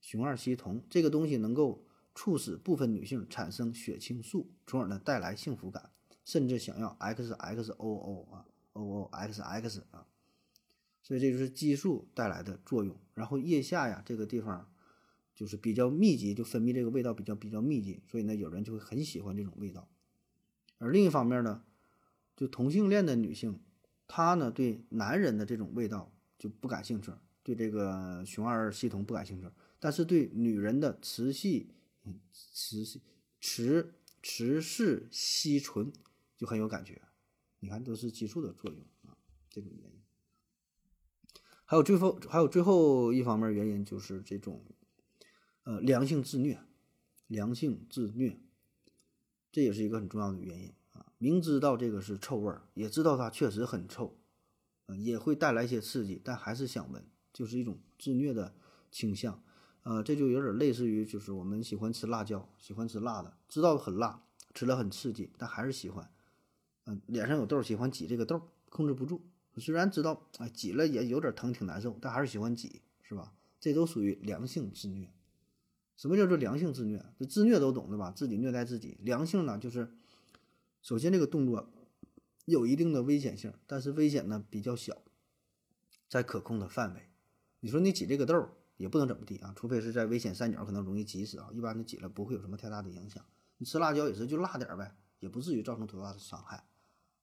[0.00, 1.84] 雄二烯酮这个东西能够
[2.14, 5.90] 促使部分女性产生血清素，从而呢带来幸福感，
[6.24, 10.06] 甚至想要 XXOO 啊，OOXX 啊。
[11.02, 12.96] 所以这就是激素带来的作用。
[13.14, 14.72] 然后腋下呀这个地方
[15.34, 19.88] 就是比较密集，就分泌这个味道比较比较密集，所以呢有人就会很喜欢这种味道。
[20.78, 21.64] 而另一方面呢，
[22.36, 23.60] 就同性恋的女性，
[24.08, 29.48] 她呢对男人的这种味道就不感兴趣，对这个雄二系统不感兴趣，
[29.78, 31.70] 但是对女人的雌系，
[32.32, 33.00] 雌系
[33.40, 33.92] 雌
[34.22, 35.92] 雌氏烯醇
[36.36, 37.00] 就很有感觉。
[37.60, 39.16] 你看，都是激素的作用啊，
[39.48, 40.01] 这种原因。
[41.72, 44.62] 还有最后还有最后一方面原因就是这种，
[45.62, 46.60] 呃，良性自虐，
[47.28, 48.38] 良性自虐，
[49.50, 51.06] 这也是一个很重要的原因啊。
[51.16, 54.18] 明知道这个是臭味儿，也知道它确实很臭，
[54.84, 57.02] 呃，也会带来一些刺激，但还是想闻，
[57.32, 58.54] 就是一种自虐的
[58.90, 59.42] 倾向。
[59.84, 66.10] 呃，这就有点类似于就是我们喜欢吃辣椒，喜欢吃辣的，知道很辣，吃了很刺激，但还是喜欢。
[66.84, 69.22] 嗯，脸上有痘，喜欢挤这个痘，控制不住。
[69.58, 73.34] 虽然知道哎挤了也有点疼挺难受，但还是喜欢挤，是吧？
[73.60, 75.12] 这都属于良性自虐。
[75.96, 77.04] 什么叫做良性自虐？
[77.18, 78.10] 这自虐都懂对吧？
[78.10, 78.96] 自己虐待自己。
[79.02, 79.94] 良性呢，就是
[80.80, 81.70] 首先这个动作
[82.46, 84.96] 有一定的危险性，但是危险呢比较小，
[86.08, 87.02] 在可控的范围。
[87.60, 88.48] 你说你挤这个痘
[88.78, 93.24] 也不能怎么地啊，除非是在危险三角可能容易挤死啊，一般的挤了不会有什么太大的影响。
[93.58, 96.64] 你吃辣椒也是就辣点呗，也不至于造成多大的伤害。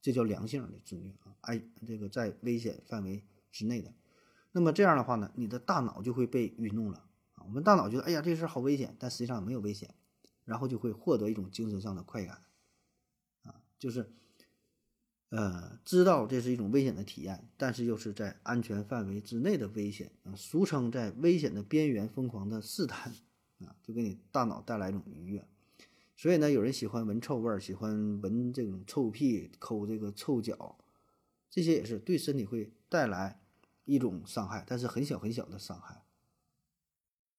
[0.01, 3.93] 这叫良性的自虐啊，哎，这个在危险范围之内的，
[4.53, 7.43] 那么这样的话呢，你的大脑就会被愚弄了啊。
[7.45, 9.93] 我们大脑觉得，哎呀，这事好危险，但实际上没有危险，
[10.45, 12.41] 然后就会获得一种精神上的快感
[13.43, 14.09] 啊，就是，
[15.29, 23.13] 呃，知道这是一种危险的体验，但是又是在安全范围之内的危险啊，俗称在危险的边缘疯狂的试探
[23.59, 25.45] 啊，就给你大脑带来一种愉悦。
[26.19, 30.77] 所以呢，有人喜欢闻臭味儿，喜欢闻这种臭屁、抠这个臭脚，
[31.49, 33.39] 这些也是对身体会带来
[33.85, 36.03] 一种伤害，但是很小很小的伤害。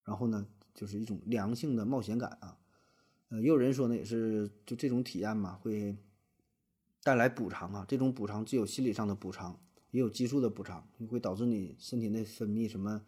[0.03, 2.57] 然后呢，就是一种良性的冒险感啊。
[3.28, 5.95] 呃，也有人说呢，也是就这种体验嘛，会
[7.03, 7.85] 带来补偿啊。
[7.87, 9.61] 这种补偿既有心理上的补偿，
[9.91, 13.05] 也有激素的补偿，会导致你身体内分泌什么。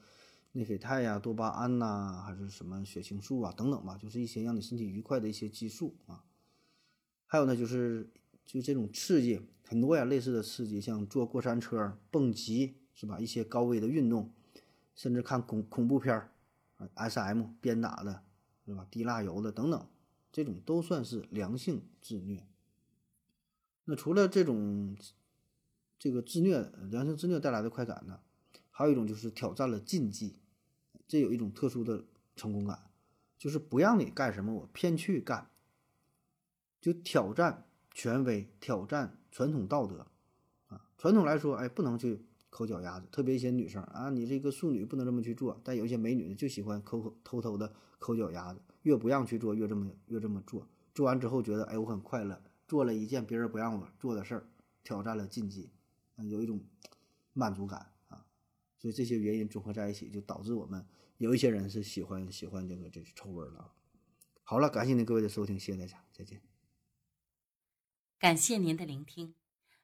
[0.52, 6.24] 内啡肽呀、多巴胺呐，还是什么血清素啊等等吧，就是一些让你身体愉快的一些激素啊。
[7.26, 8.10] 还有呢，就是
[8.44, 13.18] 就这种刺激很多呀，类似的刺激，像坐过山车、蹦极是吧？
[13.18, 14.30] 一些高危的运动，
[14.94, 16.32] 甚至看恐恐怖片儿
[16.76, 17.54] 啊，S.M.
[17.62, 18.22] 鞭打的，
[18.66, 18.86] 是吧？
[18.90, 19.88] 滴蜡油的等等，
[20.30, 22.46] 这种都算是良性自虐。
[23.86, 24.94] 那除了这种
[25.98, 28.20] 这个自虐、良性自虐带来的快感呢，
[28.70, 30.36] 还有一种就是挑战了禁忌。
[31.12, 32.02] 这有一种特殊的
[32.36, 32.88] 成功感，
[33.36, 35.50] 就是不让你干什么，我偏去干，
[36.80, 40.06] 就挑战权威，挑战传统道德
[40.68, 40.88] 啊。
[40.96, 45.60] 传统来说，哎，不能去抠脚丫子，特别一些女生啊，你这个淑女不能这么去做。
[45.62, 50.66] 但有一些美女呢，就喜欢抠抠偷偷的抠脚丫子，越不让去做，越这么越这么做。
[50.94, 54.46] 做完之后觉得，哎，我很快乐，做了一件别人不让我做的事儿，
[54.82, 55.68] 挑战了禁忌，
[56.16, 56.58] 有一种
[57.34, 57.91] 满足感。
[58.82, 60.84] 所以这些原因综合在一起，就导致我们。
[61.18, 63.72] 有一些人是喜欢喜欢这个这臭味了。
[64.42, 66.42] 好了，感谢您各位的收听，谢谢大家，再见。
[68.18, 69.36] 感谢您的聆听。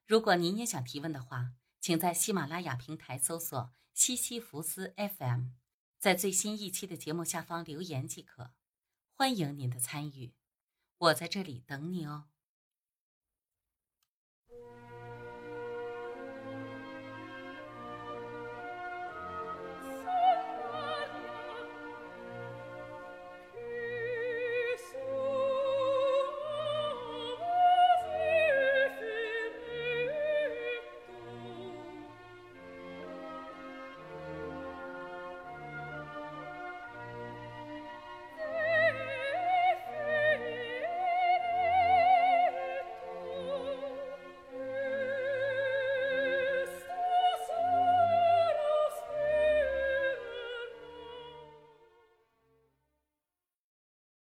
[0.04, 5.50] 如果您也想提问的话，请在喜马拉雅平台搜索“西西弗斯 FM”，
[6.00, 8.50] 在最新一期的节目下方留言即可。
[9.12, 10.32] 欢迎您的参与，
[10.98, 12.24] 我在这里等你哦。